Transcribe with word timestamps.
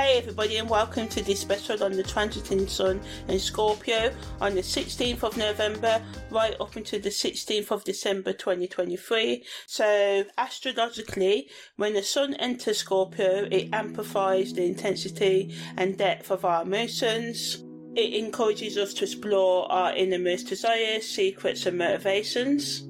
Hey 0.00 0.16
everybody 0.16 0.56
and 0.56 0.70
welcome 0.70 1.08
to 1.08 1.22
this 1.22 1.40
special 1.40 1.84
on 1.84 1.92
the 1.92 2.02
transiting 2.02 2.66
sun 2.70 3.02
in 3.28 3.38
Scorpio 3.38 4.10
on 4.40 4.54
the 4.54 4.62
16th 4.62 5.22
of 5.22 5.36
November 5.36 6.02
right 6.30 6.56
up 6.58 6.74
until 6.74 7.00
the 7.00 7.10
16th 7.10 7.70
of 7.70 7.84
December 7.84 8.32
2023. 8.32 9.44
So 9.66 10.24
astrologically, 10.38 11.50
when 11.76 11.92
the 11.92 12.02
sun 12.02 12.32
enters 12.36 12.78
Scorpio, 12.78 13.46
it 13.50 13.68
amplifies 13.74 14.54
the 14.54 14.64
intensity 14.64 15.54
and 15.76 15.98
depth 15.98 16.30
of 16.30 16.46
our 16.46 16.62
emotions. 16.62 17.62
It 17.94 18.14
encourages 18.14 18.78
us 18.78 18.94
to 18.94 19.04
explore 19.04 19.70
our 19.70 19.94
innermost 19.94 20.48
desires, 20.48 21.06
secrets 21.06 21.66
and 21.66 21.76
motivations. 21.76 22.89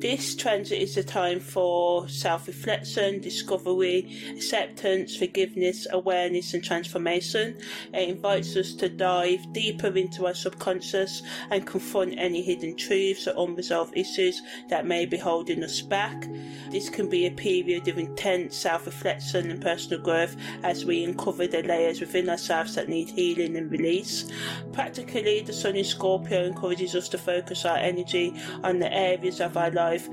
This 0.00 0.34
transit 0.34 0.80
is 0.80 0.96
a 0.96 1.04
time 1.04 1.40
for 1.40 2.08
self 2.08 2.46
reflection, 2.46 3.20
discovery, 3.20 4.16
acceptance, 4.30 5.14
forgiveness, 5.14 5.86
awareness, 5.90 6.54
and 6.54 6.64
transformation. 6.64 7.58
It 7.92 8.08
invites 8.08 8.56
us 8.56 8.72
to 8.76 8.88
dive 8.88 9.52
deeper 9.52 9.88
into 9.88 10.24
our 10.24 10.32
subconscious 10.32 11.20
and 11.50 11.66
confront 11.66 12.14
any 12.16 12.40
hidden 12.40 12.78
truths 12.78 13.28
or 13.28 13.46
unresolved 13.46 13.94
issues 13.94 14.40
that 14.70 14.86
may 14.86 15.04
be 15.04 15.18
holding 15.18 15.62
us 15.62 15.82
back. 15.82 16.26
This 16.70 16.88
can 16.88 17.10
be 17.10 17.26
a 17.26 17.30
period 17.30 17.86
of 17.86 17.98
intense 17.98 18.56
self 18.56 18.86
reflection 18.86 19.50
and 19.50 19.60
personal 19.60 20.00
growth 20.00 20.34
as 20.62 20.86
we 20.86 21.04
uncover 21.04 21.46
the 21.46 21.62
layers 21.62 22.00
within 22.00 22.30
ourselves 22.30 22.74
that 22.76 22.88
need 22.88 23.10
healing 23.10 23.54
and 23.54 23.70
release. 23.70 24.32
Practically, 24.72 25.42
the 25.42 25.52
Sun 25.52 25.76
in 25.76 25.84
Scorpio 25.84 26.44
encourages 26.44 26.94
us 26.94 27.10
to 27.10 27.18
focus 27.18 27.66
our 27.66 27.76
energy 27.76 28.34
on 28.64 28.78
the 28.78 28.90
areas 28.90 29.42
of 29.42 29.58
our 29.58 29.70
life 29.70 29.89
life 29.90 30.08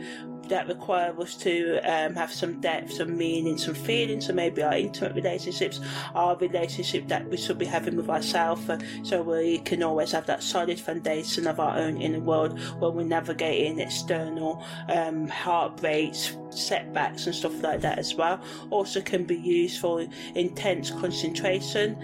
that 0.49 0.67
require 0.67 1.13
us 1.19 1.35
to 1.35 1.77
um, 1.79 2.15
have 2.15 2.31
some 2.31 2.59
depth, 2.61 2.93
some 2.93 3.17
meaning, 3.17 3.57
some 3.57 3.73
feeling. 3.73 4.21
So 4.21 4.33
maybe 4.33 4.63
our 4.63 4.75
intimate 4.75 5.13
relationships, 5.13 5.79
our 6.15 6.37
relationship 6.37 7.07
that 7.09 7.29
we 7.29 7.37
should 7.37 7.57
be 7.57 7.65
having 7.65 7.95
with 7.97 8.09
ourselves, 8.09 8.69
uh, 8.69 8.79
so 9.03 9.21
we 9.21 9.59
can 9.59 9.83
always 9.83 10.11
have 10.11 10.25
that 10.27 10.41
solid 10.43 10.79
foundation 10.79 11.47
of 11.47 11.59
our 11.59 11.77
own 11.77 12.01
inner 12.01 12.19
world 12.19 12.59
when 12.79 12.93
we're 12.95 13.03
navigating 13.03 13.79
external 13.79 14.63
um, 14.89 15.27
heartbreaks, 15.27 16.37
setbacks, 16.51 17.25
and 17.25 17.35
stuff 17.35 17.61
like 17.61 17.81
that 17.81 17.99
as 17.99 18.15
well. 18.15 18.39
Also, 18.69 19.01
can 19.01 19.23
be 19.23 19.35
used 19.35 19.79
for 19.79 20.05
intense 20.35 20.91
concentration. 20.91 21.97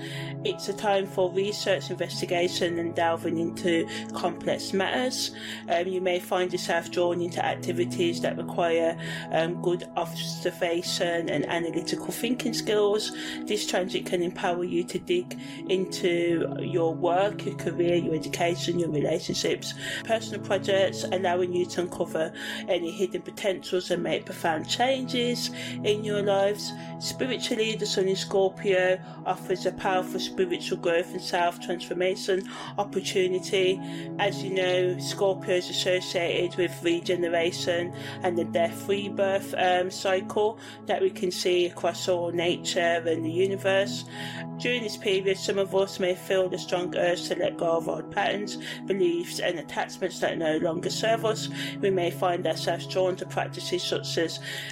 It's 0.43 0.69
a 0.69 0.73
time 0.73 1.07
for 1.07 1.31
research, 1.31 1.89
investigation, 1.89 2.79
and 2.79 2.95
delving 2.95 3.37
into 3.37 3.87
complex 4.13 4.73
matters. 4.73 5.31
Um, 5.69 5.87
you 5.87 6.01
may 6.01 6.19
find 6.19 6.51
yourself 6.51 6.91
drawn 6.91 7.21
into 7.21 7.43
activities 7.43 8.21
that 8.21 8.37
require 8.37 8.97
um, 9.31 9.61
good 9.61 9.89
observation 9.95 11.29
and 11.29 11.45
analytical 11.47 12.11
thinking 12.11 12.53
skills. 12.53 13.11
This 13.45 13.65
transit 13.65 14.05
can 14.05 14.21
empower 14.21 14.63
you 14.63 14.83
to 14.85 14.99
dig 14.99 15.39
into 15.69 16.55
your 16.61 16.93
work, 16.93 17.45
your 17.45 17.55
career, 17.55 17.95
your 17.95 18.13
education, 18.13 18.79
your 18.79 18.89
relationships, 18.89 19.73
personal 20.03 20.41
projects, 20.41 21.03
allowing 21.11 21.53
you 21.53 21.65
to 21.65 21.81
uncover 21.81 22.33
any 22.67 22.91
hidden 22.91 23.21
potentials 23.21 23.91
and 23.91 24.03
make 24.03 24.25
profound 24.33 24.67
changes 24.67 25.51
in 25.83 26.03
your 26.03 26.23
lives. 26.23 26.73
Spiritually, 26.99 27.75
the 27.75 27.85
Sun 27.85 28.07
in 28.07 28.15
Scorpio 28.15 28.99
offers 29.25 29.65
a 29.65 29.71
powerful 29.73 30.19
spiritual 30.19 30.77
growth 30.77 31.11
and 31.11 31.21
self 31.21 31.59
transformation 31.59 32.49
opportunity. 32.77 33.79
As 34.19 34.43
you 34.43 34.53
know, 34.53 34.97
Scorpio 34.99 35.55
is 35.55 35.69
associated 35.69 36.57
with 36.57 36.71
regeneration 36.81 37.93
and 38.23 38.37
the 38.37 38.45
death 38.45 38.87
rebirth 38.87 39.53
um, 39.57 39.91
cycle 39.91 40.57
that 40.87 41.01
we 41.01 41.09
can 41.09 41.29
see 41.29 41.67
across 41.67 42.07
all 42.07 42.31
nature 42.31 43.03
and 43.05 43.23
the 43.23 43.31
universe. 43.31 44.05
During 44.59 44.83
this 44.83 44.95
period, 44.95 45.37
some 45.37 45.57
of 45.57 45.75
us 45.75 45.99
may 45.99 46.15
feel 46.15 46.47
the 46.47 46.57
strong 46.57 46.95
urge 46.95 47.27
to 47.27 47.35
let 47.35 47.57
go 47.57 47.77
of 47.77 47.89
old 47.89 48.11
patterns, 48.11 48.57
beliefs, 48.85 49.39
and 49.39 49.59
attachments 49.59 50.19
that 50.19 50.37
no 50.37 50.57
longer 50.57 50.89
serve 50.89 51.25
us. 51.25 51.49
We 51.81 51.89
may 51.89 52.11
find 52.11 52.47
ourselves 52.47 52.87
drawn 52.87 53.17
to 53.17 53.25
practices 53.25 53.83
such 53.83 54.17
as 54.17 54.22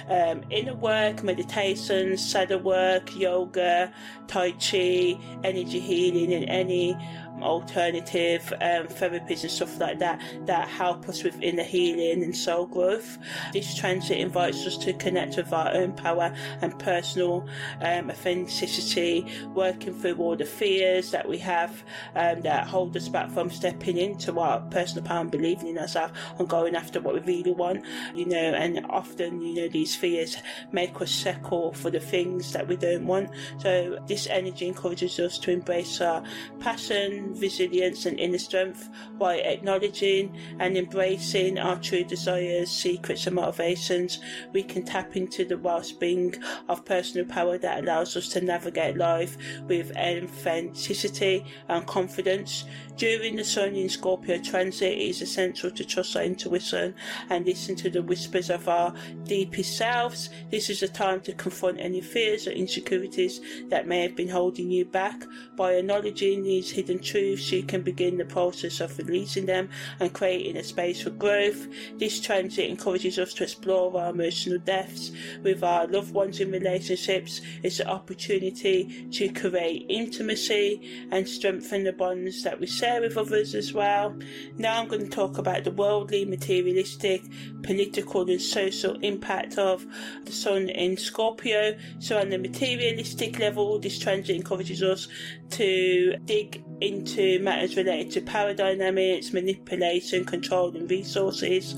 um, 0.08 0.42
inner 0.50 0.74
work, 0.74 1.22
meditation, 1.22 2.16
shadow 2.16 2.58
work, 2.58 3.14
yoga, 3.16 3.92
tai 4.26 4.52
chi, 4.52 5.18
energy 5.44 5.80
healing, 5.80 6.32
and 6.32 6.48
any 6.48 6.96
alternative 7.42 8.52
um, 8.54 8.86
therapies 8.86 9.42
and 9.42 9.50
stuff 9.50 9.78
like 9.78 9.98
that 9.98 10.20
that 10.46 10.68
help 10.68 11.08
us 11.08 11.22
with 11.22 11.40
inner 11.42 11.62
healing 11.62 12.22
and 12.22 12.36
soul 12.36 12.66
growth. 12.66 13.18
This 13.52 13.74
transit 13.74 14.18
invites 14.18 14.66
us 14.66 14.76
to 14.78 14.92
connect 14.94 15.36
with 15.36 15.52
our 15.52 15.72
own 15.72 15.92
power 15.92 16.34
and 16.60 16.78
personal 16.78 17.46
um, 17.80 18.10
authenticity, 18.10 19.26
working 19.54 19.94
through 19.94 20.16
all 20.16 20.36
the 20.36 20.44
fears 20.44 21.10
that 21.10 21.28
we 21.28 21.38
have 21.38 21.82
um, 22.14 22.40
that 22.42 22.66
hold 22.66 22.96
us 22.96 23.08
back 23.08 23.30
from 23.30 23.50
stepping 23.50 23.98
into 23.98 24.38
our 24.38 24.60
personal 24.70 25.04
power 25.04 25.20
and 25.20 25.30
believing 25.30 25.68
in 25.68 25.78
ourselves 25.78 26.14
and 26.38 26.48
going 26.48 26.74
after 26.76 27.00
what 27.00 27.14
we 27.14 27.20
really 27.20 27.52
want. 27.52 27.84
You 28.14 28.26
know, 28.26 28.36
and 28.36 28.84
often, 28.88 29.40
you 29.40 29.54
know, 29.54 29.68
these 29.68 29.94
fears 29.94 30.36
make 30.72 31.00
us 31.00 31.10
settle 31.10 31.72
for 31.72 31.90
the 31.90 32.00
things 32.00 32.52
that 32.52 32.66
we 32.66 32.76
don't 32.76 33.06
want. 33.06 33.30
So 33.58 33.98
this 34.06 34.26
energy 34.26 34.66
encourages 34.66 35.18
us 35.18 35.38
to 35.38 35.50
embrace 35.50 36.00
our 36.00 36.22
passion, 36.60 37.31
resilience, 37.40 38.06
and 38.06 38.18
inner 38.18 38.38
strength 38.38 38.88
by 39.18 39.36
acknowledging 39.36 40.36
and 40.58 40.76
embracing 40.76 41.58
our 41.58 41.76
true 41.80 42.04
desires, 42.04 42.70
secrets, 42.70 43.26
and 43.26 43.36
motivations. 43.36 44.18
We 44.52 44.62
can 44.62 44.84
tap 44.84 45.16
into 45.16 45.44
the 45.44 45.58
wellspring 45.58 46.34
of 46.68 46.84
personal 46.84 47.26
power 47.26 47.58
that 47.58 47.82
allows 47.84 48.16
us 48.16 48.28
to 48.30 48.40
navigate 48.40 48.96
life 48.96 49.36
with 49.66 49.96
authenticity 49.96 51.44
and 51.68 51.86
confidence. 51.86 52.64
During 52.96 53.36
the 53.36 53.44
Sun 53.44 53.74
in 53.74 53.88
Scorpio 53.88 54.38
transit, 54.38 54.92
it 54.92 55.00
is 55.00 55.22
essential 55.22 55.70
to 55.70 55.84
trust 55.84 56.14
our 56.14 56.22
intuition 56.22 56.94
and 57.30 57.44
listen 57.44 57.74
to 57.76 57.90
the 57.90 58.02
whispers 58.02 58.50
of 58.50 58.68
our 58.68 58.94
deepest 59.24 59.76
selves. 59.76 60.28
This 60.50 60.68
is 60.68 60.82
a 60.82 60.88
time 60.88 61.20
to 61.22 61.32
confront 61.32 61.80
any 61.80 62.00
fears 62.00 62.46
or 62.46 62.50
insecurities 62.50 63.40
that 63.70 63.88
may 63.88 64.02
have 64.02 64.14
been 64.14 64.28
holding 64.28 64.70
you 64.70 64.84
back. 64.84 65.24
By 65.56 65.72
acknowledging 65.72 66.42
these 66.42 66.70
hidden 66.70 67.00
truths, 67.00 67.50
you 67.50 67.62
can 67.62 67.82
begin 67.82 68.18
the 68.18 68.24
process 68.26 68.80
of 68.80 68.96
releasing 68.98 69.46
them 69.46 69.70
and 69.98 70.12
creating 70.12 70.58
a 70.58 70.62
space 70.62 71.02
for 71.02 71.10
growth. 71.10 71.66
This 71.98 72.20
transit 72.20 72.70
encourages 72.70 73.18
us 73.18 73.32
to 73.34 73.44
explore 73.44 73.96
our 73.98 74.10
emotional 74.10 74.58
depths 74.58 75.12
with 75.42 75.64
our 75.64 75.86
loved 75.86 76.12
ones 76.12 76.40
in 76.40 76.52
relationships. 76.52 77.40
It's 77.62 77.80
an 77.80 77.88
opportunity 77.88 79.08
to 79.10 79.28
create 79.30 79.86
intimacy 79.88 81.08
and 81.10 81.26
strengthen 81.26 81.84
the 81.84 81.92
bonds 81.92 82.42
that 82.42 82.60
we 82.60 82.66
share 82.82 83.00
with 83.00 83.16
others 83.16 83.54
as 83.54 83.72
well. 83.72 84.12
Now 84.58 84.80
I'm 84.80 84.88
going 84.88 85.04
to 85.04 85.08
talk 85.08 85.38
about 85.38 85.62
the 85.62 85.70
worldly, 85.70 86.24
materialistic, 86.24 87.22
political, 87.62 88.28
and 88.28 88.42
social 88.42 88.98
impact 89.02 89.56
of 89.56 89.86
the 90.24 90.32
Sun 90.32 90.68
in 90.68 90.96
Scorpio. 90.96 91.76
So, 92.00 92.18
on 92.18 92.30
the 92.30 92.38
materialistic 92.38 93.38
level, 93.38 93.78
this 93.78 94.00
transit 94.00 94.34
encourages 94.34 94.82
us 94.82 95.06
to 95.50 96.16
dig 96.24 96.64
into 96.80 97.38
matters 97.38 97.76
related 97.76 98.10
to 98.10 98.20
power 98.22 98.52
dynamics, 98.52 99.32
manipulation, 99.32 100.24
control, 100.24 100.76
and 100.76 100.90
resources, 100.90 101.74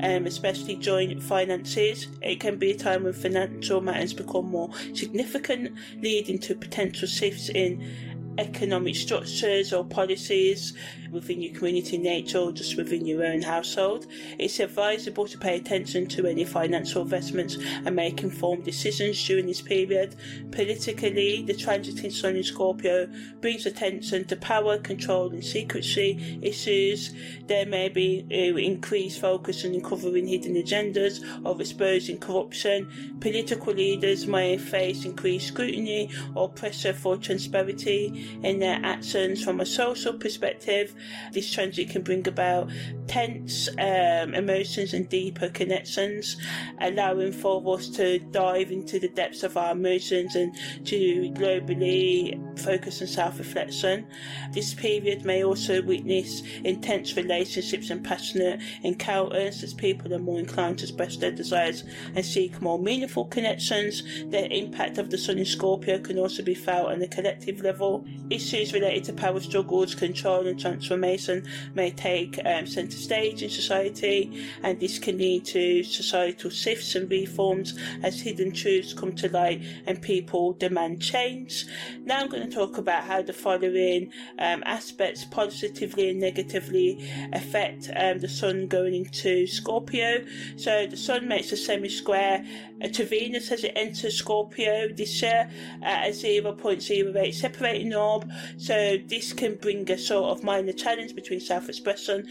um, 0.00 0.24
especially 0.24 0.76
joint 0.76 1.22
finances. 1.22 2.06
It 2.22 2.40
can 2.40 2.56
be 2.56 2.70
a 2.70 2.78
time 2.78 3.04
when 3.04 3.12
financial 3.12 3.82
matters 3.82 4.14
become 4.14 4.46
more 4.46 4.70
significant, 4.94 5.76
leading 6.00 6.38
to 6.38 6.54
potential 6.54 7.06
shifts 7.06 7.50
in 7.50 8.15
economic 8.38 8.96
structures 8.96 9.72
or 9.72 9.84
policies 9.84 10.74
within 11.10 11.40
your 11.40 11.54
community 11.54 11.98
nature 11.98 12.38
or 12.38 12.52
just 12.52 12.76
within 12.76 13.06
your 13.06 13.24
own 13.24 13.42
household. 13.42 14.06
It's 14.38 14.60
advisable 14.60 15.26
to 15.28 15.38
pay 15.38 15.56
attention 15.56 16.06
to 16.08 16.26
any 16.26 16.44
financial 16.44 17.02
investments 17.02 17.56
and 17.56 17.96
make 17.96 18.22
informed 18.22 18.64
decisions 18.64 19.24
during 19.26 19.46
this 19.46 19.62
period. 19.62 20.16
Politically, 20.50 21.42
the 21.42 21.54
transiting 21.54 22.12
Sun 22.12 22.36
in 22.36 22.44
Scorpio 22.44 23.08
brings 23.40 23.66
attention 23.66 24.24
to 24.26 24.36
power, 24.36 24.78
control, 24.78 25.30
and 25.30 25.44
secrecy 25.44 26.38
issues. 26.42 27.12
There 27.46 27.66
may 27.66 27.88
be 27.88 28.26
uh, 28.30 28.56
increased 28.58 29.20
focus 29.20 29.64
on 29.64 29.74
uncovering 29.74 30.26
hidden 30.26 30.54
agendas 30.54 31.22
or 31.44 31.60
exposing 31.60 32.18
corruption. 32.18 33.18
Political 33.20 33.74
leaders 33.74 34.26
may 34.26 34.58
face 34.58 35.04
increased 35.04 35.48
scrutiny 35.48 36.10
or 36.34 36.48
pressure 36.48 36.92
for 36.92 37.16
transparency 37.16 38.25
in 38.42 38.58
their 38.58 38.80
actions 38.82 39.42
from 39.42 39.60
a 39.60 39.66
social 39.66 40.14
perspective. 40.14 40.94
This 41.32 41.50
transit 41.52 41.90
can 41.90 42.02
bring 42.02 42.26
about 42.26 42.70
intense 43.06 43.68
um, 43.78 44.34
emotions 44.34 44.92
and 44.92 45.08
deeper 45.08 45.48
connections, 45.50 46.36
allowing 46.80 47.30
for 47.32 47.62
us 47.72 47.88
to 47.88 48.18
dive 48.18 48.72
into 48.72 48.98
the 48.98 49.08
depths 49.08 49.44
of 49.44 49.56
our 49.56 49.72
emotions 49.72 50.34
and 50.34 50.52
to 50.84 51.30
globally 51.34 52.36
focus 52.58 53.00
on 53.00 53.06
self 53.06 53.38
reflection. 53.38 54.06
This 54.52 54.74
period 54.74 55.24
may 55.24 55.44
also 55.44 55.82
witness 55.82 56.42
intense 56.64 57.16
relationships 57.16 57.90
and 57.90 58.04
passionate 58.04 58.60
encounters 58.82 59.62
as 59.62 59.72
people 59.72 60.12
are 60.12 60.18
more 60.18 60.40
inclined 60.40 60.78
to 60.78 60.84
express 60.86 61.16
their 61.16 61.30
desires 61.30 61.84
and 62.16 62.24
seek 62.24 62.60
more 62.60 62.78
meaningful 62.78 63.26
connections. 63.26 64.02
The 64.30 64.52
impact 64.52 64.98
of 64.98 65.10
the 65.10 65.18
Sun 65.18 65.38
in 65.38 65.44
Scorpio 65.44 66.00
can 66.00 66.18
also 66.18 66.42
be 66.42 66.54
felt 66.54 66.90
on 66.90 67.02
a 67.02 67.08
collective 67.08 67.60
level. 67.60 68.04
Issues 68.30 68.72
related 68.72 69.04
to 69.04 69.12
power 69.12 69.38
struggles, 69.38 69.94
control, 69.94 70.48
and 70.48 70.58
transformation 70.58 71.46
may 71.74 71.92
take 71.92 72.40
um, 72.44 72.66
centre 72.66 72.95
stage 72.96 73.42
in 73.42 73.50
society, 73.50 74.46
and 74.62 74.80
this 74.80 74.98
can 74.98 75.18
lead 75.18 75.44
to 75.46 75.82
societal 75.82 76.50
shifts 76.50 76.94
and 76.94 77.10
reforms 77.10 77.78
as 78.02 78.20
hidden 78.20 78.52
truths 78.52 78.92
come 78.92 79.14
to 79.16 79.28
light 79.30 79.62
and 79.86 80.00
people 80.02 80.52
demand 80.54 81.02
change. 81.02 81.66
Now 82.04 82.20
I'm 82.20 82.28
going 82.28 82.48
to 82.48 82.54
talk 82.54 82.78
about 82.78 83.04
how 83.04 83.22
the 83.22 83.32
following 83.32 84.12
um, 84.38 84.62
aspects 84.66 85.24
positively 85.24 86.10
and 86.10 86.20
negatively 86.20 87.08
affect 87.32 87.90
um, 87.96 88.18
the 88.18 88.28
Sun 88.28 88.68
going 88.68 88.94
into 88.94 89.46
Scorpio. 89.46 90.24
So 90.56 90.86
the 90.86 90.96
Sun 90.96 91.28
makes 91.28 91.52
a 91.52 91.56
semi 91.56 91.88
square 91.88 92.44
uh, 92.82 92.88
to 92.88 93.04
Venus 93.04 93.50
as 93.52 93.64
it 93.64 93.72
enters 93.76 94.16
Scorpio 94.16 94.88
this 94.88 95.22
year 95.22 95.50
at 95.82 96.08
a 96.08 96.10
0.08 96.10 97.34
separating 97.34 97.94
orb. 97.94 98.30
So 98.56 98.98
this 99.06 99.32
can 99.32 99.56
bring 99.56 99.90
a 99.90 99.98
sort 99.98 100.36
of 100.36 100.44
minor 100.44 100.72
challenge 100.72 101.14
between 101.14 101.40
self-expression, 101.40 102.26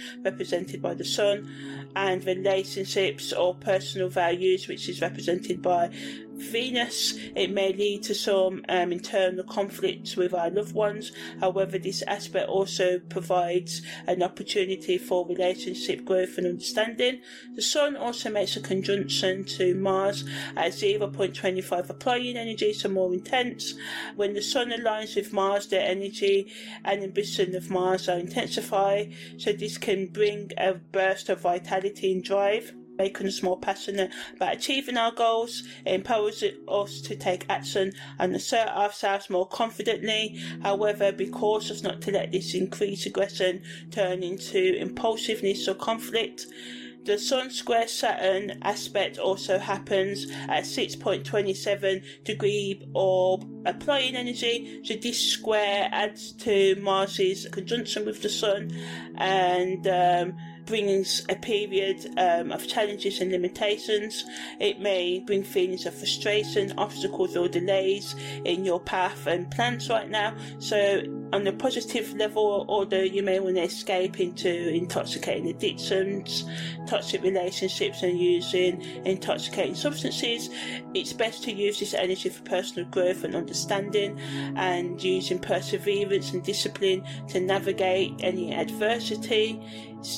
represented 0.55 0.81
by 0.81 0.93
the 0.93 1.03
Sun, 1.03 1.49
and 1.97 2.25
relationships 2.25 3.33
or 3.33 3.55
personal 3.55 4.09
values, 4.09 4.67
which 4.67 4.87
is 4.89 5.01
represented 5.01 5.61
by 5.61 5.89
Venus, 6.37 7.13
it 7.35 7.51
may 7.51 7.71
lead 7.71 8.03
to 8.03 8.13
some 8.13 8.63
um, 8.67 8.91
internal 8.91 9.43
conflicts 9.43 10.15
with 10.15 10.33
our 10.33 10.49
loved 10.49 10.73
ones. 10.73 11.11
However, 11.39 11.77
this 11.77 12.01
aspect 12.03 12.49
also 12.49 12.99
provides 12.99 13.81
an 14.07 14.21
opportunity 14.21 14.97
for 14.97 15.25
relationship 15.27 16.03
growth 16.03 16.37
and 16.37 16.47
understanding. 16.47 17.21
The 17.55 17.61
Sun 17.61 17.95
also 17.95 18.29
makes 18.29 18.55
a 18.57 18.61
conjunction 18.61 19.45
to 19.45 19.75
Mars 19.75 20.25
at 20.55 20.73
0.25 20.73 21.89
applying 21.89 22.37
energy, 22.37 22.73
so 22.73 22.89
more 22.89 23.13
intense. 23.13 23.73
When 24.15 24.33
the 24.33 24.41
Sun 24.41 24.71
aligns 24.71 25.15
with 25.15 25.31
Mars, 25.31 25.67
the 25.67 25.81
energy 25.81 26.51
and 26.83 27.01
ambition 27.01 27.55
of 27.55 27.69
Mars 27.69 28.09
are 28.09 28.19
intensified, 28.19 29.13
so 29.37 29.53
this 29.53 29.77
can 29.77 30.07
bring 30.07 30.51
a 30.57 30.73
burst 30.73 31.29
of 31.29 31.41
vitality 31.41 32.11
and 32.11 32.23
drive 32.23 32.73
making 32.97 33.27
us 33.27 33.43
more 33.43 33.59
passionate 33.59 34.11
about 34.35 34.55
achieving 34.55 34.97
our 34.97 35.11
goals. 35.11 35.63
It 35.85 35.93
empowers 35.93 36.43
us 36.67 37.01
to 37.01 37.15
take 37.15 37.45
action 37.49 37.93
and 38.19 38.35
assert 38.35 38.67
ourselves 38.69 39.29
more 39.29 39.47
confidently. 39.47 40.41
However, 40.61 41.11
be 41.11 41.27
cautious 41.27 41.83
not 41.83 42.01
to 42.03 42.11
let 42.11 42.31
this 42.31 42.53
increased 42.53 43.05
aggression 43.05 43.61
turn 43.91 44.23
into 44.23 44.75
impulsiveness 44.75 45.67
or 45.67 45.75
conflict. 45.75 46.47
The 47.05 47.19
Sun 47.19 47.51
square 47.51 47.87
Saturn 47.87 48.57
aspect 48.63 49.19
also 49.19 49.59
happens 49.59 50.25
at 50.49 50.63
6.27 50.63 52.23
degree 52.23 52.81
orb 52.95 53.47
applying 53.67 54.15
energy. 54.15 54.81
So 54.83 54.95
this 54.95 55.19
square 55.19 55.87
adds 55.91 56.31
to 56.31 56.75
Mars's 56.81 57.47
conjunction 57.51 58.07
with 58.07 58.23
the 58.23 58.29
Sun 58.29 58.75
and 59.17 59.87
um, 59.87 60.37
brings 60.65 61.23
a 61.29 61.35
period 61.35 62.13
um, 62.17 62.51
of 62.51 62.67
challenges 62.67 63.21
and 63.21 63.31
limitations. 63.31 64.25
It 64.59 64.79
may 64.79 65.19
bring 65.19 65.43
feelings 65.43 65.85
of 65.85 65.95
frustration, 65.95 66.73
obstacles, 66.77 67.37
or 67.37 67.47
delays 67.47 68.15
in 68.45 68.65
your 68.65 68.79
path 68.79 69.27
and 69.27 69.49
plans 69.51 69.89
right 69.89 70.09
now. 70.09 70.35
So, 70.59 71.01
on 71.33 71.45
a 71.47 71.51
positive 71.51 72.13
level, 72.13 72.65
although 72.69 73.01
you 73.01 73.21
may 73.21 73.39
want 73.39 73.55
to 73.55 73.63
escape 73.63 74.19
into 74.19 74.69
intoxicating 74.69 75.49
addictions, 75.49 76.45
toxic 76.87 77.21
relationships, 77.23 78.03
and 78.03 78.17
using 78.19 78.81
intoxicating 79.05 79.75
substances, 79.75 80.49
it's 80.93 81.13
best 81.13 81.43
to 81.43 81.51
use 81.51 81.79
this 81.79 81.93
energy 81.93 82.29
for 82.29 82.41
personal 82.43 82.87
growth 82.89 83.23
and 83.23 83.35
understanding 83.35 84.19
and 84.55 85.03
using 85.03 85.39
perseverance 85.39 86.31
and 86.33 86.43
discipline 86.43 87.03
to 87.27 87.39
navigate 87.39 88.13
any 88.19 88.53
adversity 88.53 89.61